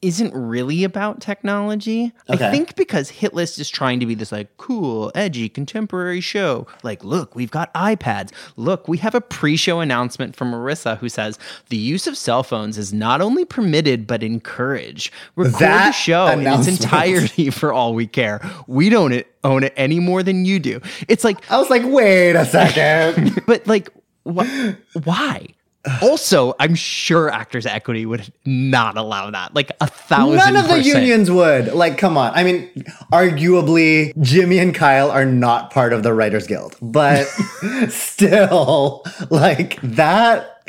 isn't 0.02 0.34
really 0.34 0.84
about 0.84 1.20
technology. 1.20 2.13
I 2.30 2.38
think 2.38 2.76
because 2.76 3.12
Hitlist 3.12 3.60
is 3.60 3.70
trying 3.70 4.00
to 4.00 4.06
be 4.06 4.15
this 4.15 4.32
like 4.32 4.56
cool, 4.58 5.12
edgy, 5.13 5.50
contemporary 5.50 6.22
show. 6.22 6.68
Like, 6.84 7.04
look, 7.04 7.36
we've 7.36 7.52
got 7.52 7.74
iPads. 7.74 8.32
Look, 8.56 8.88
we 8.88 8.98
have 9.00 9.13
a 9.13 9.22
pre-show 9.22 9.80
announcement 9.82 10.36
from 10.36 10.52
Marissa 10.52 10.98
who 10.98 11.10
says 11.10 11.38
the 11.70 11.78
use 11.78 12.08
of 12.08 12.18
cell 12.18 12.44
phones 12.44 12.78
is 12.78 12.94
not 12.94 13.20
only 13.22 13.44
permitted 13.46 14.08
but 14.08 14.24
encouraged. 14.24 15.13
Record 15.36 15.60
the 15.60 15.92
show 15.92 16.28
in 16.28 16.46
its 16.48 16.68
entirety 16.68 17.50
for 17.50 17.74
all 17.74 17.94
we 17.94 18.08
care. 18.08 18.39
We 18.68 18.89
don't 18.89 19.12
it- 19.12 19.28
own 19.44 19.63
it 19.63 19.74
any 19.78 20.00
more 20.00 20.22
than 20.24 20.44
you 20.46 20.60
do. 20.60 20.82
It's 21.08 21.24
like, 21.24 21.50
I 21.50 21.58
was 21.58 21.70
like, 21.70 21.84
wait 21.86 22.36
a 22.36 22.46
second. 22.46 23.42
but 23.48 23.65
like, 23.68 23.89
wh- 24.26 24.74
why? 25.06 25.48
Also, 26.02 26.54
I'm 26.60 26.76
sure 26.76 27.30
Actors 27.30 27.65
Equity 27.65 28.06
would 28.06 28.32
not 28.46 28.98
allow 28.98 29.32
that. 29.32 29.54
Like 29.54 29.72
a 29.82 29.88
thousand. 29.88 30.54
None 30.54 30.56
of 30.56 30.68
the 30.68 30.82
unions 30.82 31.32
would. 31.32 31.74
Like, 31.74 31.98
come 31.98 32.18
on. 32.18 32.32
I 32.36 32.44
mean, 32.44 32.70
arguably, 33.12 34.18
Jimmy 34.22 34.60
and 34.60 34.74
Kyle 34.76 35.10
are 35.10 35.26
not 35.26 35.72
part 35.72 35.94
of 35.94 36.04
the 36.04 36.13
Writers 36.13 36.48
Guild, 36.48 36.76
but 36.82 37.24
still, 37.89 39.06
like 39.30 39.80
that, 39.82 40.62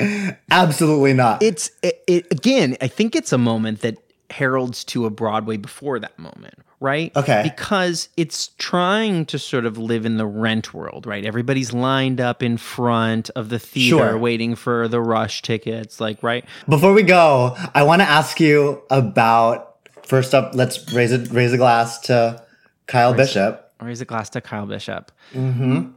absolutely 0.49 1.13
not. 1.13 1.43
It's 1.43 1.71
it, 1.81 2.03
it 2.07 2.27
again. 2.31 2.77
I 2.81 2.87
think 2.87 3.15
it's 3.15 3.33
a 3.33 3.37
moment 3.37 3.81
that 3.81 3.97
heralds 4.29 4.83
to 4.85 5.05
a 5.05 5.09
Broadway 5.09 5.57
before 5.57 5.99
that 5.99 6.17
moment, 6.17 6.55
right? 6.81 7.15
Okay. 7.15 7.41
Because 7.43 8.09
it's 8.17 8.49
trying 8.57 9.25
to 9.27 9.39
sort 9.39 9.65
of 9.65 9.77
live 9.77 10.05
in 10.05 10.17
the 10.17 10.25
rent 10.25 10.73
world, 10.73 11.05
right? 11.05 11.23
Everybody's 11.23 11.71
lined 11.71 12.19
up 12.19 12.43
in 12.43 12.57
front 12.57 13.29
of 13.29 13.47
the 13.49 13.59
theater 13.59 14.09
Sure. 14.09 14.17
waiting 14.17 14.55
for 14.55 14.87
the 14.89 14.99
rush 14.99 15.41
tickets, 15.43 16.01
like 16.01 16.21
right. 16.21 16.43
Before 16.67 16.91
we 16.91 17.03
go, 17.03 17.55
I 17.73 17.83
want 17.83 18.01
to 18.01 18.07
ask 18.09 18.39
you 18.41 18.81
about. 18.89 19.69
First 20.03 20.33
up, 20.35 20.55
let's 20.55 20.91
raise 20.91 21.13
it, 21.13 21.31
raise 21.31 21.53
a 21.53 21.57
glass 21.57 21.99
to 22.01 22.43
Kyle 22.87 23.13
Bishop. 23.13 23.71
Raise 23.79 24.01
a 24.01 24.05
glass 24.05 24.29
to 24.31 24.41
Kyle 24.41 24.65
Bishop. 24.65 25.11
Mm-hmm. 25.33 25.91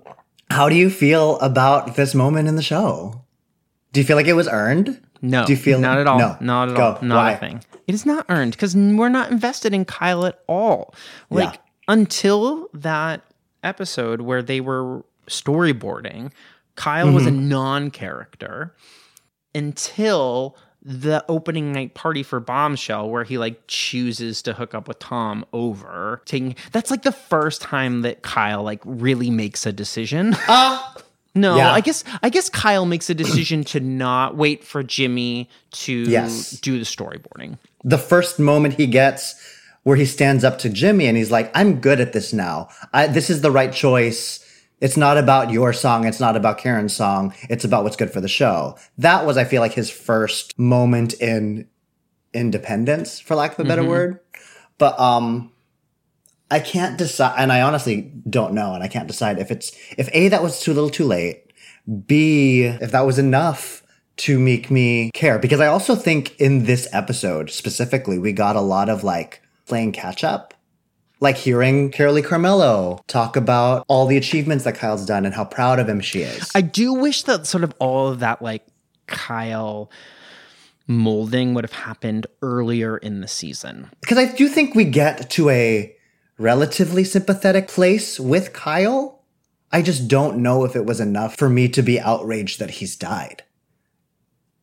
How 0.50 0.68
do 0.68 0.76
you 0.76 0.88
feel 0.90 1.38
about 1.40 1.96
this 1.96 2.14
moment 2.14 2.46
in 2.46 2.54
the 2.54 2.62
show? 2.62 3.22
Do 3.92 4.00
you 4.00 4.06
feel 4.06 4.16
like 4.16 4.26
it 4.26 4.34
was 4.34 4.46
earned? 4.46 5.00
No, 5.24 5.46
Do 5.46 5.52
you 5.52 5.56
feel 5.56 5.78
not 5.80 5.98
at 5.98 6.06
all? 6.06 6.18
No. 6.18 6.36
Not 6.40 6.68
at 6.70 6.76
Go. 6.76 6.82
all. 6.82 6.98
Not 7.02 7.16
Why? 7.16 7.32
a 7.32 7.36
thing. 7.38 7.64
It 7.86 7.94
is 7.94 8.04
not 8.06 8.26
earned 8.28 8.52
because 8.52 8.76
we're 8.76 9.08
not 9.08 9.30
invested 9.30 9.72
in 9.74 9.84
Kyle 9.84 10.24
at 10.26 10.38
all. 10.46 10.94
Like 11.30 11.54
Yeah. 11.54 11.60
until 11.88 12.68
that 12.74 13.22
episode 13.62 14.20
where 14.20 14.42
they 14.42 14.60
were 14.60 15.04
storyboarding, 15.26 16.30
Kyle 16.76 17.10
was 17.12 17.26
a 17.26 17.30
Mm-hmm. 17.30 17.48
non-character 17.48 18.74
until 19.54 20.56
the 20.82 21.24
opening 21.28 21.72
night 21.72 21.94
party 21.94 22.22
for 22.22 22.40
Bombshell, 22.40 23.08
where 23.08 23.24
he 23.24 23.38
like 23.38 23.62
chooses 23.66 24.42
to 24.42 24.52
hook 24.52 24.74
up 24.74 24.86
with 24.86 24.98
Tom 24.98 25.46
over 25.54 26.20
taking. 26.26 26.56
That's 26.72 26.90
like 26.90 27.02
the 27.02 27.12
first 27.12 27.62
time 27.62 28.02
that 28.02 28.20
Kyle 28.22 28.62
like 28.62 28.80
really 28.84 29.30
makes 29.30 29.64
a 29.64 29.72
decision. 29.72 30.36
No, 31.34 31.56
Yeah. 31.56 31.72
I 31.72 31.80
guess 31.80 32.04
I 32.22 32.28
guess 32.30 32.48
Kyle 32.48 32.86
makes 32.86 33.10
a 33.10 33.14
decision 33.14 33.64
to 33.64 33.80
not 33.80 34.36
wait 34.36 34.62
for 34.64 34.82
Jimmy 34.82 35.48
to 35.72 35.92
Yes. 35.92 36.52
do 36.52 36.78
the 36.78 36.84
storyboarding. 36.84 37.58
the 37.82 37.98
first 37.98 38.38
moment 38.38 38.74
he 38.74 38.86
gets 38.86 39.34
where 39.82 39.96
he 39.96 40.06
stands 40.06 40.44
up 40.44 40.58
to 40.60 40.70
Jimmy 40.70 41.06
and 41.06 41.16
he's 41.18 41.30
like, 41.30 41.50
I'm 41.54 41.80
good 41.80 42.00
at 42.00 42.12
this 42.14 42.32
now. 42.32 42.68
I, 42.94 43.06
this 43.08 43.28
is 43.28 43.42
the 43.42 43.50
right 43.50 43.70
choice. 43.72 44.40
It's 44.80 44.96
not 44.96 45.18
about 45.18 45.50
your 45.50 45.72
song. 45.74 46.06
It's 46.06 46.18
not 46.20 46.36
about 46.36 46.56
Karen's 46.58 46.94
song. 46.96 47.34
It's 47.50 47.64
about 47.64 47.84
what's 47.84 47.96
good 47.96 48.10
for 48.10 48.20
the 48.22 48.28
show. 48.28 48.76
That 48.96 49.26
was, 49.26 49.36
I 49.36 49.44
feel 49.44 49.60
like, 49.60 49.72
his 49.74 49.90
first 49.90 50.58
moment 50.58 51.12
in 51.14 51.68
independence, 52.32 53.20
for 53.20 53.34
lack 53.34 53.52
of 53.58 53.64
a 53.64 53.68
better 53.68 53.84
word. 53.84 54.20
But, 54.78 54.98
um, 54.98 55.52
I 56.54 56.60
can't 56.60 56.96
decide, 56.96 57.34
and 57.36 57.52
I 57.52 57.62
honestly 57.62 58.12
don't 58.30 58.54
know, 58.54 58.74
and 58.74 58.82
I 58.84 58.86
can't 58.86 59.08
decide 59.08 59.40
if 59.40 59.50
it's, 59.50 59.72
if 59.98 60.08
A, 60.12 60.28
that 60.28 60.40
was 60.40 60.60
too 60.60 60.72
little 60.72 60.88
too 60.88 61.04
late, 61.04 61.52
B, 62.06 62.62
if 62.62 62.92
that 62.92 63.04
was 63.04 63.18
enough 63.18 63.82
to 64.18 64.38
make 64.38 64.70
me 64.70 65.10
care. 65.14 65.40
Because 65.40 65.58
I 65.58 65.66
also 65.66 65.96
think 65.96 66.38
in 66.40 66.64
this 66.64 66.86
episode 66.92 67.50
specifically, 67.50 68.20
we 68.20 68.32
got 68.32 68.54
a 68.54 68.60
lot 68.60 68.88
of 68.88 69.02
like 69.02 69.42
playing 69.66 69.90
catch 69.90 70.22
up. 70.22 70.54
Like 71.18 71.36
hearing 71.36 71.90
Carolee 71.90 72.22
Carmello 72.22 73.00
talk 73.08 73.34
about 73.34 73.84
all 73.88 74.06
the 74.06 74.16
achievements 74.16 74.62
that 74.62 74.76
Kyle's 74.76 75.04
done 75.04 75.26
and 75.26 75.34
how 75.34 75.44
proud 75.44 75.80
of 75.80 75.88
him 75.88 76.00
she 76.00 76.20
is. 76.20 76.52
I 76.54 76.60
do 76.60 76.92
wish 76.92 77.24
that 77.24 77.48
sort 77.48 77.64
of 77.64 77.74
all 77.80 78.08
of 78.08 78.20
that 78.20 78.42
like 78.42 78.64
Kyle 79.08 79.90
molding 80.86 81.54
would 81.54 81.64
have 81.64 81.72
happened 81.72 82.28
earlier 82.42 82.96
in 82.96 83.22
the 83.22 83.28
season. 83.28 83.90
Because 84.02 84.18
I 84.18 84.32
do 84.32 84.48
think 84.48 84.76
we 84.76 84.84
get 84.84 85.30
to 85.30 85.50
a 85.50 85.96
relatively 86.38 87.04
sympathetic 87.04 87.68
place 87.68 88.18
with 88.18 88.52
Kyle. 88.52 89.22
I 89.72 89.82
just 89.82 90.08
don't 90.08 90.38
know 90.38 90.64
if 90.64 90.76
it 90.76 90.84
was 90.84 91.00
enough 91.00 91.36
for 91.36 91.48
me 91.48 91.68
to 91.70 91.82
be 91.82 92.00
outraged 92.00 92.60
that 92.60 92.70
he's 92.70 92.96
died. 92.96 93.42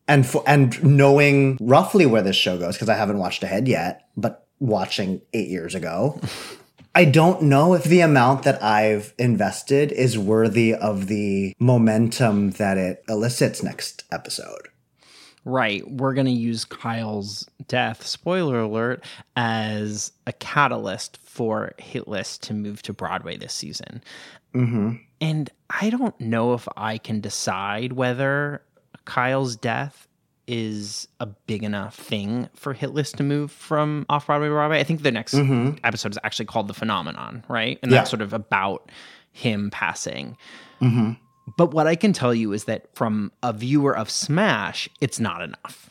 And 0.08 0.26
for, 0.26 0.42
and 0.46 0.82
knowing 0.82 1.58
roughly 1.60 2.06
where 2.06 2.22
this 2.22 2.36
show 2.36 2.58
goes, 2.58 2.74
because 2.74 2.88
I 2.88 2.96
haven't 2.96 3.18
watched 3.18 3.42
ahead 3.42 3.68
yet, 3.68 4.08
but 4.16 4.46
watching 4.58 5.22
eight 5.32 5.48
years 5.48 5.74
ago, 5.74 6.20
I 6.94 7.06
don't 7.06 7.42
know 7.42 7.72
if 7.72 7.84
the 7.84 8.00
amount 8.00 8.42
that 8.42 8.62
I've 8.62 9.14
invested 9.18 9.92
is 9.92 10.18
worthy 10.18 10.74
of 10.74 11.06
the 11.06 11.54
momentum 11.58 12.50
that 12.52 12.76
it 12.76 13.02
elicits 13.08 13.62
next 13.62 14.04
episode. 14.12 14.68
Right. 15.44 15.88
We're 15.90 16.14
going 16.14 16.26
to 16.26 16.32
use 16.32 16.64
Kyle's 16.64 17.48
death, 17.66 18.06
spoiler 18.06 18.60
alert, 18.60 19.04
as 19.36 20.12
a 20.26 20.32
catalyst 20.32 21.18
for 21.18 21.72
Hit 21.78 22.06
List 22.06 22.44
to 22.44 22.54
move 22.54 22.82
to 22.82 22.92
Broadway 22.92 23.36
this 23.36 23.52
season. 23.52 24.04
Mm-hmm. 24.54 24.92
And 25.20 25.50
I 25.70 25.90
don't 25.90 26.18
know 26.20 26.54
if 26.54 26.68
I 26.76 26.98
can 26.98 27.20
decide 27.20 27.94
whether 27.94 28.62
Kyle's 29.04 29.56
death 29.56 30.06
is 30.46 31.08
a 31.20 31.26
big 31.26 31.62
enough 31.62 31.94
thing 31.96 32.48
for 32.54 32.72
Hit 32.72 32.92
List 32.92 33.16
to 33.16 33.22
move 33.22 33.50
from 33.50 34.06
off 34.08 34.26
Broadway 34.26 34.48
to 34.48 34.52
Broadway. 34.52 34.80
I 34.80 34.84
think 34.84 35.02
the 35.02 35.12
next 35.12 35.34
mm-hmm. 35.34 35.76
episode 35.84 36.12
is 36.12 36.18
actually 36.24 36.46
called 36.46 36.68
The 36.68 36.74
Phenomenon, 36.74 37.44
right? 37.48 37.78
And 37.82 37.90
Yeah. 37.90 37.98
that's 37.98 38.10
sort 38.10 38.22
of 38.22 38.32
about 38.32 38.90
him 39.32 39.70
passing. 39.70 40.36
Mm-hmm. 40.80 41.12
But 41.56 41.72
what 41.72 41.86
I 41.86 41.96
can 41.96 42.12
tell 42.12 42.34
you 42.34 42.52
is 42.52 42.64
that 42.64 42.94
from 42.94 43.32
a 43.42 43.52
viewer 43.52 43.96
of 43.96 44.10
Smash, 44.10 44.88
it's 45.00 45.20
not 45.20 45.42
enough. 45.42 45.90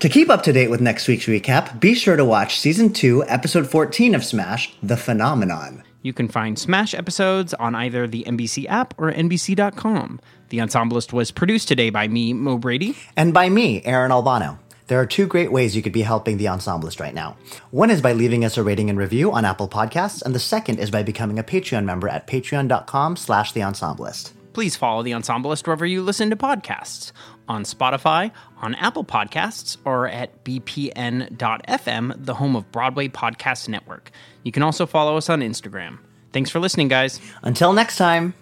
To 0.00 0.08
keep 0.08 0.30
up 0.30 0.44
to 0.44 0.52
date 0.52 0.70
with 0.70 0.80
next 0.80 1.08
week's 1.08 1.26
recap, 1.26 1.80
be 1.80 1.92
sure 1.92 2.16
to 2.16 2.24
watch 2.24 2.60
season 2.60 2.92
2, 2.92 3.24
episode 3.26 3.68
14 3.68 4.14
of 4.14 4.24
Smash, 4.24 4.72
The 4.80 4.96
Phenomenon. 4.96 5.82
You 6.02 6.12
can 6.12 6.28
find 6.28 6.56
Smash 6.56 6.94
episodes 6.94 7.52
on 7.54 7.74
either 7.74 8.06
the 8.06 8.22
NBC 8.24 8.66
app 8.68 8.94
or 8.96 9.10
NBC.com. 9.12 10.20
The 10.50 10.58
Ensemblist 10.60 11.12
was 11.12 11.32
produced 11.32 11.66
today 11.66 11.90
by 11.90 12.06
me, 12.06 12.32
Mo 12.32 12.58
Brady. 12.58 12.96
And 13.16 13.34
by 13.34 13.48
me, 13.48 13.82
Aaron 13.84 14.12
Albano. 14.12 14.60
There 14.88 15.00
are 15.00 15.06
two 15.06 15.26
great 15.26 15.52
ways 15.52 15.76
you 15.76 15.82
could 15.82 15.92
be 15.92 16.02
helping 16.02 16.38
the 16.38 16.46
Ensemblist 16.46 16.98
right 16.98 17.14
now. 17.14 17.36
One 17.70 17.90
is 17.90 18.00
by 18.00 18.14
leaving 18.14 18.44
us 18.44 18.56
a 18.56 18.62
rating 18.62 18.88
and 18.88 18.98
review 18.98 19.30
on 19.32 19.44
Apple 19.44 19.68
Podcasts, 19.68 20.22
and 20.22 20.34
the 20.34 20.40
second 20.40 20.78
is 20.78 20.90
by 20.90 21.02
becoming 21.02 21.38
a 21.38 21.44
Patreon 21.44 21.84
member 21.84 22.08
at 22.08 22.26
patreon.com 22.26 23.16
slash 23.16 23.52
the 23.52 23.60
Ensemblist. 23.60 24.32
Please 24.54 24.76
follow 24.76 25.02
the 25.02 25.12
Ensemblist 25.12 25.66
wherever 25.66 25.86
you 25.86 26.02
listen 26.02 26.30
to 26.30 26.36
podcasts 26.36 27.12
on 27.48 27.64
Spotify, 27.64 28.32
on 28.60 28.74
Apple 28.76 29.04
Podcasts, 29.04 29.76
or 29.84 30.08
at 30.08 30.42
bpn.fm, 30.44 32.24
the 32.24 32.34
home 32.34 32.56
of 32.56 32.72
Broadway 32.72 33.08
Podcast 33.08 33.68
Network. 33.68 34.10
You 34.42 34.52
can 34.52 34.62
also 34.62 34.86
follow 34.86 35.16
us 35.16 35.28
on 35.28 35.40
Instagram. 35.40 35.98
Thanks 36.32 36.50
for 36.50 36.60
listening, 36.60 36.88
guys. 36.88 37.20
Until 37.42 37.72
next 37.72 37.98
time. 37.98 38.34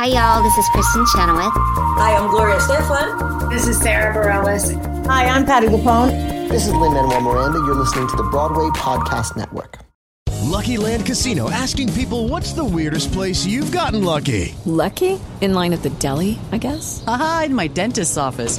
Hi, 0.00 0.06
y'all. 0.06 0.42
This 0.42 0.56
is 0.56 0.64
Kristin 0.70 1.06
Chenoweth. 1.12 1.52
Hi, 2.00 2.16
I'm 2.16 2.30
Gloria 2.30 2.56
Estefan. 2.56 3.50
This 3.50 3.68
is 3.68 3.78
Sara 3.78 4.14
Bareilles. 4.14 4.72
Hi, 5.04 5.26
I'm 5.26 5.44
Patti 5.44 5.66
LuPone. 5.66 6.48
This 6.48 6.66
is 6.66 6.72
Lin 6.72 6.94
Manuel 6.94 7.20
Miranda. 7.20 7.58
You're 7.58 7.74
listening 7.74 8.08
to 8.08 8.16
the 8.16 8.22
Broadway 8.22 8.70
Podcast 8.70 9.36
Network. 9.36 9.78
Lucky 10.40 10.78
Land 10.78 11.04
Casino 11.04 11.50
asking 11.50 11.92
people 11.92 12.28
what's 12.28 12.54
the 12.54 12.64
weirdest 12.64 13.12
place 13.12 13.44
you've 13.44 13.72
gotten 13.72 14.02
lucky? 14.02 14.54
Lucky? 14.64 15.20
In 15.42 15.52
line 15.52 15.74
at 15.74 15.82
the 15.82 15.90
deli, 15.90 16.38
I 16.50 16.56
guess? 16.56 17.04
Aha, 17.06 17.42
in 17.48 17.54
my 17.54 17.66
dentist's 17.66 18.16
office. 18.16 18.58